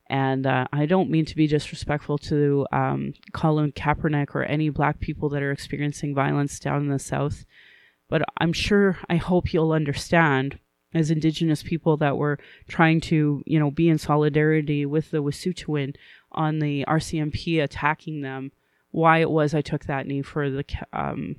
[0.09, 4.99] And uh, I don't mean to be disrespectful to um, Colin Kaepernick or any black
[4.99, 7.45] people that are experiencing violence down in the South,
[8.09, 10.59] but I'm sure, I hope you'll understand
[10.93, 15.95] as Indigenous people that were trying to, you know, be in solidarity with the Wet'suwet'en
[16.31, 18.51] on the RCMP attacking them,
[18.91, 21.35] why it was I took that knee for the um,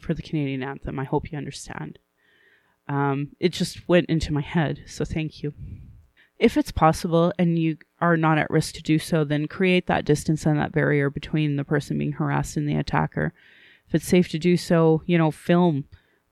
[0.00, 0.98] for the Canadian anthem.
[0.98, 1.98] I hope you understand.
[2.88, 5.54] Um, it just went into my head, so thank you
[6.38, 10.04] if it's possible and you are not at risk to do so, then create that
[10.04, 13.32] distance and that barrier between the person being harassed and the attacker.
[13.88, 15.84] If it's safe to do so, you know, film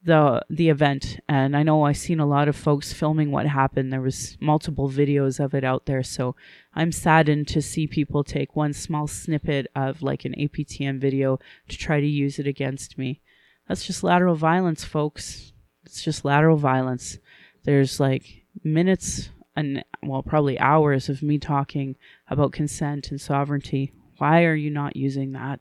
[0.05, 1.19] the the event.
[1.29, 3.93] And I know I've seen a lot of folks filming what happened.
[3.93, 6.03] There was multiple videos of it out there.
[6.03, 6.37] So
[6.75, 11.39] I'm saddened to see people take one small snippet of like an APTN video
[11.69, 13.21] to try to use it against me.
[13.69, 15.53] That's just lateral violence, folks.
[15.85, 17.19] It's just lateral violence.
[17.65, 21.97] There's like minutes and well, probably hours of me talking
[22.29, 23.93] about consent and sovereignty.
[24.19, 25.61] Why are you not using that?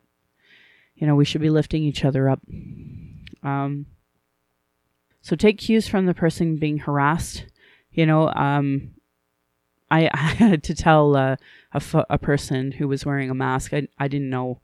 [0.95, 2.41] You know, we should be lifting each other up.
[3.41, 3.87] Um,
[5.23, 7.45] so take cues from the person being harassed.
[7.91, 8.91] You know, um,
[9.89, 11.37] I, I, had to tell uh,
[11.71, 13.73] a, a person who was wearing a mask.
[13.73, 14.59] I, I didn't know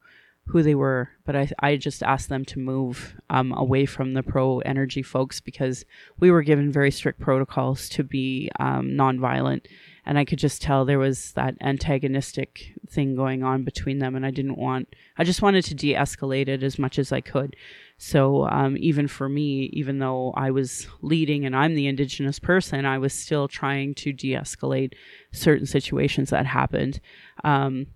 [0.48, 4.24] who they were, but I, I just asked them to move um, away from the
[4.24, 5.86] pro energy folks because
[6.20, 9.68] we were given very strict protocols to be um, nonviolent.
[10.06, 14.16] And I could just tell there was that antagonistic thing going on between them.
[14.16, 17.22] And I didn't want, I just wanted to de escalate it as much as I
[17.22, 17.56] could.
[18.02, 22.86] So um, even for me, even though I was leading and I'm the Indigenous person,
[22.86, 24.94] I was still trying to de escalate
[25.34, 27.02] certain situations that happened.
[27.44, 27.88] Um,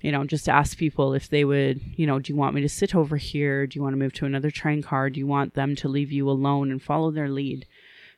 [0.00, 2.70] you know, just ask people if they would, you know, do you want me to
[2.70, 3.66] sit over here?
[3.66, 5.10] Do you want to move to another train car?
[5.10, 7.66] Do you want them to leave you alone and follow their lead?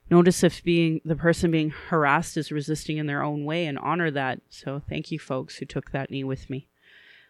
[0.09, 4.13] Notice if being the person being harassed is resisting in their own way and honor
[4.13, 4.43] that.
[4.49, 6.69] So thank you folks who took that knee with me.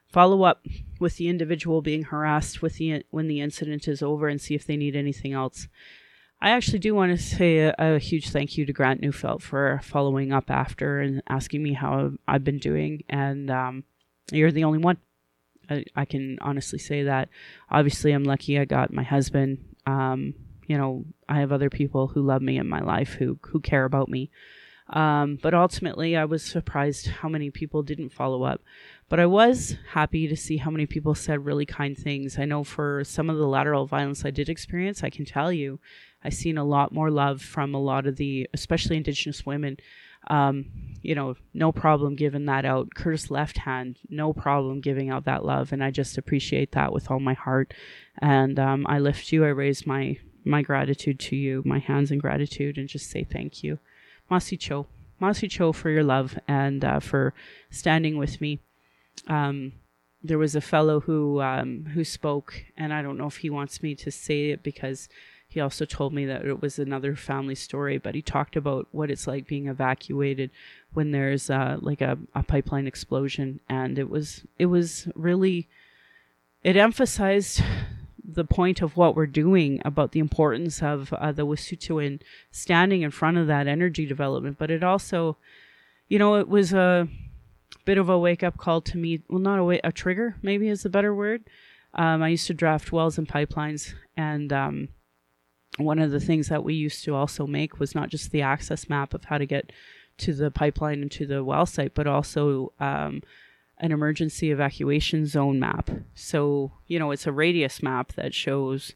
[0.08, 0.64] Follow up
[1.00, 4.66] with the individual being harassed with the when the incident is over and see if
[4.66, 5.68] they need anything else.
[6.40, 9.80] I actually do want to say a, a, huge thank you to Grant Neufeld for
[9.82, 13.04] following up after and asking me how I've been doing.
[13.08, 13.84] And um,
[14.30, 14.98] you're the only one.
[15.70, 17.30] I, I can honestly say that.
[17.70, 19.64] Obviously, I'm lucky I got my husband.
[19.86, 20.34] Um,
[20.66, 23.84] you know, I have other people who love me in my life who who care
[23.84, 24.30] about me.
[24.90, 28.62] Um, but ultimately, I was surprised how many people didn't follow up.
[29.08, 32.38] But I was happy to see how many people said really kind things.
[32.38, 35.78] I know for some of the lateral violence I did experience, I can tell you,
[36.24, 39.76] I've seen a lot more love from a lot of the, especially Indigenous women
[40.28, 40.66] um,
[41.02, 42.94] you know, no problem giving that out.
[42.94, 47.10] Curtis Left Hand, no problem giving out that love, and I just appreciate that with
[47.10, 47.74] all my heart.
[48.20, 49.44] And um, I lift you.
[49.44, 53.62] I raise my my gratitude to you, my hands in gratitude, and just say thank
[53.62, 53.78] you,
[54.30, 54.86] Masi Cho,
[55.20, 57.34] Masi Cho, for your love and uh, for
[57.70, 58.60] standing with me.
[59.26, 59.72] Um,
[60.22, 63.82] there was a fellow who um, who spoke, and I don't know if he wants
[63.82, 65.08] me to say it because
[65.48, 69.10] he also told me that it was another family story, but he talked about what
[69.10, 70.50] it's like being evacuated
[70.92, 75.68] when there's uh, like a, a pipeline explosion, and it was it was really
[76.62, 77.62] it emphasized
[78.24, 83.10] the point of what we're doing about the importance of uh, the Wet'suwet'en standing in
[83.12, 84.58] front of that energy development.
[84.58, 85.36] But it also,
[86.08, 87.08] you know, it was a
[87.86, 89.22] bit of a wake up call to me.
[89.30, 91.44] Well, not a way, a trigger maybe is a better word.
[91.94, 94.88] Um, I used to draft wells and pipelines, and um,
[95.78, 98.90] one of the things that we used to also make was not just the access
[98.90, 99.72] map of how to get
[100.18, 103.22] to the pipeline and to the well site, but also um,
[103.78, 105.90] an emergency evacuation zone map.
[106.14, 108.92] So, you know, it's a radius map that shows,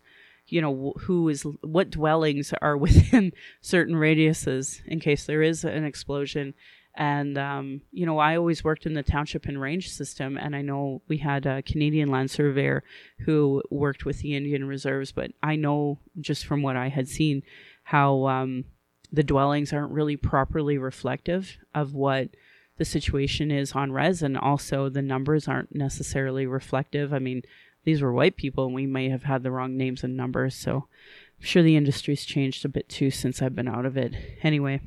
[0.47, 5.85] you know, who is, what dwellings are within certain radiuses in case there is an
[5.85, 6.55] explosion.
[6.97, 10.63] And, um, you know, I always worked in the township and range system, and I
[10.63, 12.83] know we had a Canadian land surveyor
[13.21, 17.43] who worked with the Indian reserves, but I know just from what I had seen
[17.85, 18.65] how um,
[19.13, 22.31] the dwellings aren't really properly reflective of what
[22.77, 27.13] the situation is on res and also the numbers aren't necessarily reflective.
[27.13, 27.43] I mean
[27.85, 30.87] these were white people and we may have had the wrong names and numbers so
[31.39, 34.15] i'm sure the industry's changed a bit too since i've been out of it.
[34.43, 34.81] Anyway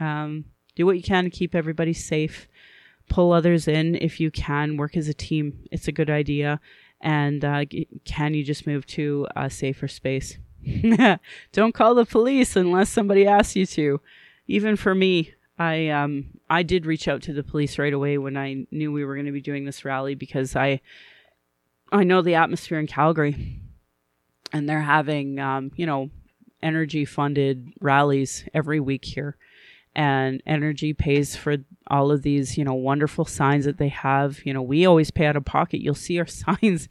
[0.00, 0.44] um,
[0.74, 2.48] do what you can to keep everybody safe.
[3.08, 4.76] Pull others in if you can.
[4.76, 5.66] Work as a team.
[5.70, 6.60] It's a good idea.
[7.00, 7.64] And uh,
[8.04, 10.38] can you just move to a safer space?
[11.52, 14.00] Don't call the police unless somebody asks you to.
[14.46, 18.36] Even for me I um I did reach out to the police right away when
[18.36, 20.80] I knew we were going to be doing this rally because I
[21.92, 23.60] I know the atmosphere in Calgary.
[24.52, 26.10] And they're having um you know
[26.62, 29.36] energy funded rallies every week here
[29.94, 31.56] and energy pays for
[31.88, 35.26] all of these you know wonderful signs that they have you know we always pay
[35.26, 36.26] out of pocket you'll see our
[36.60, 36.88] signs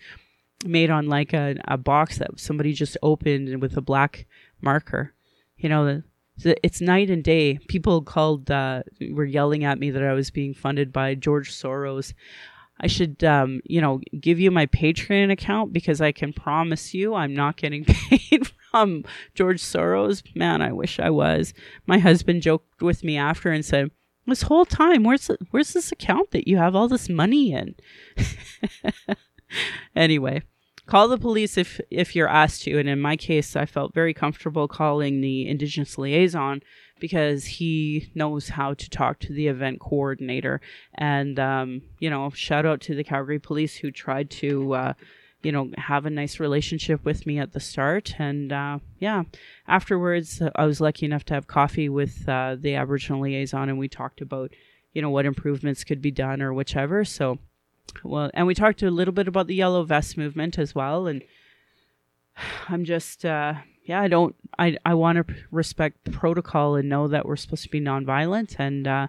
[0.66, 4.26] made on like a, a box that somebody just opened with a black
[4.62, 5.14] marker
[5.58, 6.02] you know
[6.44, 7.60] it's night and day.
[7.68, 12.14] People called uh, were yelling at me that I was being funded by George Soros.
[12.80, 17.14] I should, um, you know, give you my Patreon account because I can promise you
[17.14, 19.06] I'm not getting paid from
[19.36, 20.24] George Soros.
[20.36, 21.54] Man, I wish I was.
[21.86, 23.92] My husband joked with me after and said,
[24.26, 27.76] "This whole time, where's where's this account that you have all this money in?"
[29.96, 30.42] anyway,
[30.88, 34.14] call the police if if you're asked to and in my case i felt very
[34.14, 36.62] comfortable calling the indigenous liaison
[37.00, 40.60] because he knows how to talk to the event coordinator
[40.96, 44.94] and um, you know shout out to the calgary police who tried to uh,
[45.44, 48.16] you know have a nice relationship with me at the start.
[48.20, 49.24] And uh, yeah
[49.68, 53.88] afterwards i was lucky enough to have coffee with uh, the aboriginal liaison and we
[53.88, 54.52] talked about
[54.94, 57.04] you know what improvements could be done or whichever.
[57.04, 57.40] So
[58.04, 61.08] well, and we talked a little bit about the yellow vest movement as well.
[61.08, 61.24] And
[62.70, 67.08] I'm just, uh, yeah, I don't, I, I want to respect the protocol and know
[67.08, 68.56] that we're supposed to be nonviolent.
[68.58, 69.08] And, uh,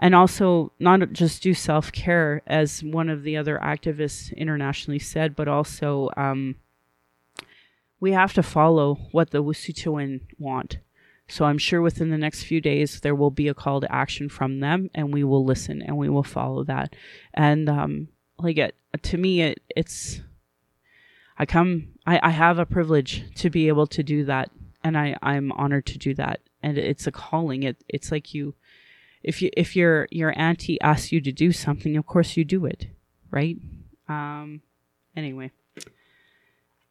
[0.00, 5.36] and also not just do self care, as one of the other activists internationally said,
[5.36, 6.56] but also um,
[8.00, 10.78] we have to follow what the Wet'suwet'en want.
[11.28, 14.30] So I'm sure within the next few days there will be a call to action
[14.30, 16.96] from them, and we will listen and we will follow that.
[17.34, 20.22] And um, like it to me, it it's
[21.38, 24.50] I come I, I have a privilege to be able to do that,
[24.82, 26.40] and I I'm honored to do that.
[26.62, 27.64] And it's a calling.
[27.64, 28.54] It it's like you
[29.22, 32.64] if you if your your auntie asks you to do something, of course you do
[32.66, 32.86] it,
[33.30, 33.56] right?
[34.08, 34.62] Um,
[35.16, 35.52] anyway.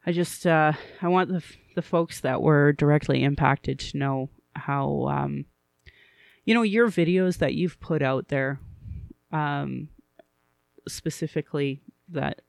[0.06, 0.72] I just uh,
[1.02, 1.42] I want the
[1.74, 5.44] the folks that were directly impacted to know how um,
[6.44, 8.60] you know your videos that you've put out there
[9.30, 9.88] um,
[10.88, 12.40] specifically that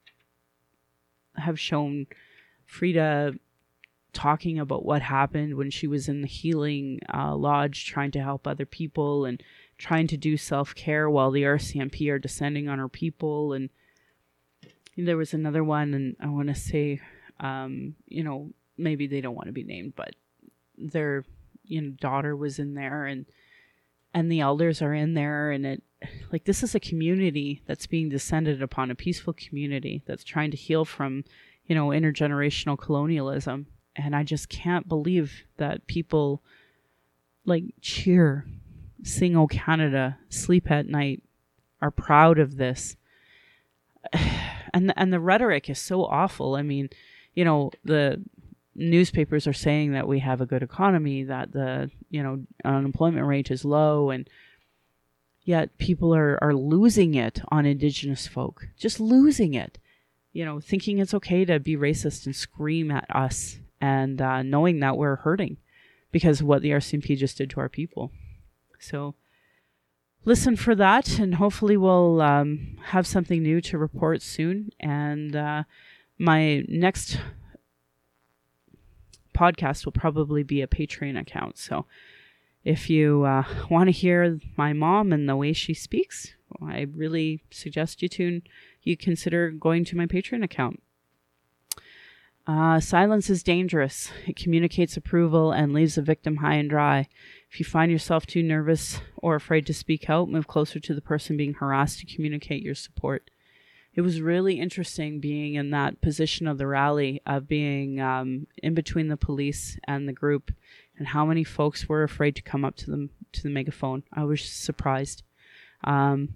[1.36, 2.07] have shown
[2.69, 3.38] Freda
[4.13, 8.45] talking about what happened when she was in the healing uh, lodge trying to help
[8.45, 9.41] other people and
[9.82, 13.53] trying to do self-care while the RCMP are descending on her people.
[13.53, 13.69] And
[14.95, 16.99] there was another one and I want to say
[17.41, 20.15] um, you know, maybe they don't want to be named, but
[20.77, 21.26] their
[21.64, 23.26] you know daughter was in there and
[24.14, 25.84] and the elders are in there and it
[26.31, 30.57] like this is a community that's being descended upon a peaceful community that's trying to
[30.57, 31.23] heal from
[31.65, 33.68] you know intergenerational colonialism.
[33.95, 36.41] And i just can't believe that people
[37.45, 38.45] like cheer
[39.03, 41.23] sing o canada sleep at night
[41.82, 42.95] are proud of this
[44.73, 46.90] and and the rhetoric is so awful i mean
[47.34, 48.22] you know, the
[48.76, 53.52] newspapers are saying that we have a good economy, that the, you know, unemployment rate
[53.52, 54.30] is low and
[55.44, 59.78] yet people are, are losing it on indigenous folk, just losing it.
[60.34, 64.80] You know, thinking it's okay to be racist and scream at us and uh, knowing
[64.80, 65.57] that we're hurting
[66.14, 68.11] because of what the RCMP just did to our people.
[68.82, 69.16] So
[70.26, 74.72] listen for that, and hopefully we'll um, have something new to report soon.
[74.80, 75.64] And uh,
[76.18, 77.20] my next
[79.36, 81.58] podcast will probably be a Patreon account.
[81.58, 81.86] So
[82.64, 87.44] if you uh, want to hear my mom and the way she speaks, I really
[87.49, 88.44] suggest you tune
[88.84, 90.82] you consider going to my Patreon account.
[92.48, 94.12] Uh, silence is dangerous.
[94.28, 97.08] It communicates approval and leaves the victim high and dry.
[97.52, 101.02] If you find yourself too nervous or afraid to speak out, move closer to the
[101.02, 103.30] person being harassed to communicate your support.
[103.94, 108.73] It was really interesting being in that position of the rally, of being um, in
[108.73, 110.52] between the police and the group,
[110.98, 114.03] and how many folks were afraid to come up to them to the megaphone.
[114.14, 115.23] I was surprised.
[115.84, 116.36] Um,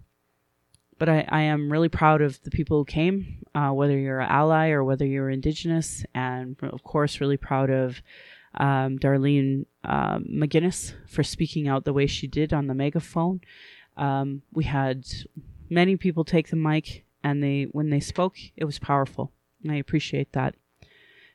[0.98, 4.30] but I, I am really proud of the people who came, uh, whether you're an
[4.30, 8.02] ally or whether you're Indigenous, and of course, really proud of
[8.57, 13.41] um, Darlene uh, McGinnis for speaking out the way she did on the megaphone.
[13.98, 15.06] Um, we had
[15.69, 19.32] many people take the mic, and they when they spoke, it was powerful.
[19.64, 20.56] And I appreciate that.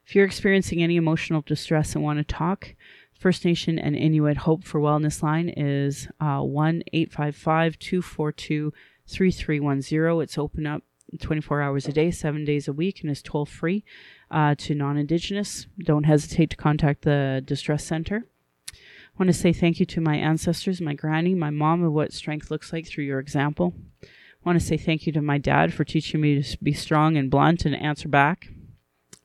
[0.07, 2.75] If you're experiencing any emotional distress and want to talk,
[3.19, 8.73] First Nation and Inuit Hope for Wellness line is uh, 1 855 242
[9.07, 10.23] 3310.
[10.23, 10.83] It's open up
[11.21, 13.85] 24 hours a day, seven days a week, and is toll free
[14.31, 15.67] uh, to non Indigenous.
[15.79, 18.25] Don't hesitate to contact the Distress Center.
[18.73, 22.13] I want to say thank you to my ancestors, my granny, my mom, of what
[22.13, 23.75] strength looks like through your example.
[24.03, 27.17] I want to say thank you to my dad for teaching me to be strong
[27.17, 28.49] and blunt and answer back.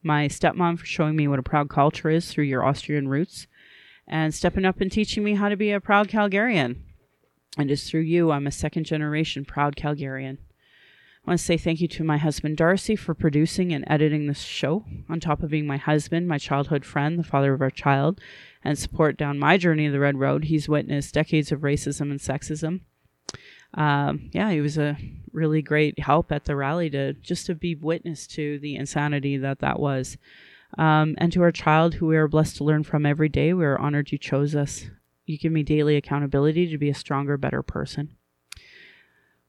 [0.03, 3.47] My stepmom for showing me what a proud culture is through your Austrian roots.
[4.07, 6.75] And stepping up and teaching me how to be a proud Calgarian.
[7.57, 10.37] And it's through you I'm a second generation proud Calgarian.
[11.25, 14.41] I want to say thank you to my husband Darcy for producing and editing this
[14.41, 18.21] show, on top of being my husband, my childhood friend, the father of our child,
[18.63, 20.43] and support down my journey of the Red Road.
[20.43, 22.81] He's witnessed decades of racism and sexism.
[23.73, 24.97] Um, yeah, he was a
[25.31, 29.59] really great help at the rally to just to be witness to the insanity that
[29.59, 30.17] that was.
[30.77, 33.65] Um, and to our child, who we are blessed to learn from every day, we
[33.65, 34.85] are honored you chose us
[35.25, 38.15] you give me daily accountability to be a stronger, better person.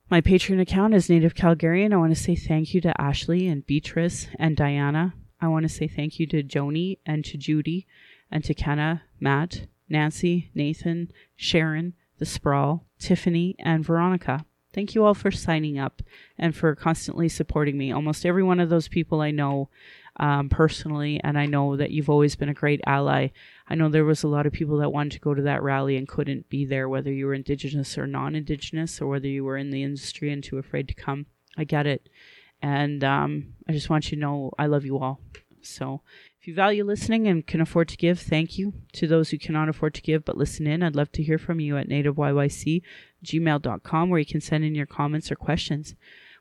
[0.08, 1.92] My Patreon account is Native Calgarian.
[1.92, 5.14] I want to say thank you to Ashley and Beatrice and Diana.
[5.40, 7.88] I want to say thank you to Joni and to Judy
[8.30, 14.46] and to Kenna, Matt, Nancy, Nathan, Sharon, The Sprawl, Tiffany, and Veronica.
[14.72, 16.02] Thank you all for signing up
[16.38, 17.90] and for constantly supporting me.
[17.90, 19.70] Almost every one of those people I know
[20.18, 23.28] um, personally, and I know that you've always been a great ally.
[23.68, 25.96] I know there was a lot of people that wanted to go to that rally
[25.96, 29.56] and couldn't be there, whether you were Indigenous or non Indigenous, or whether you were
[29.56, 31.26] in the industry and too afraid to come.
[31.56, 32.08] I get it.
[32.62, 35.20] And um, I just want you to know I love you all.
[35.62, 36.02] So
[36.40, 38.72] if you value listening and can afford to give, thank you.
[38.94, 41.58] To those who cannot afford to give but listen in, I'd love to hear from
[41.58, 42.82] you at nativeyyc
[43.24, 45.96] gmail.com where you can send in your comments or questions.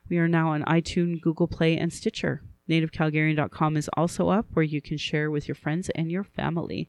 [0.08, 2.42] We are now on iTunes, Google Play, and Stitcher.
[2.68, 6.88] NativeCalgarian.com is also up where you can share with your friends and your family.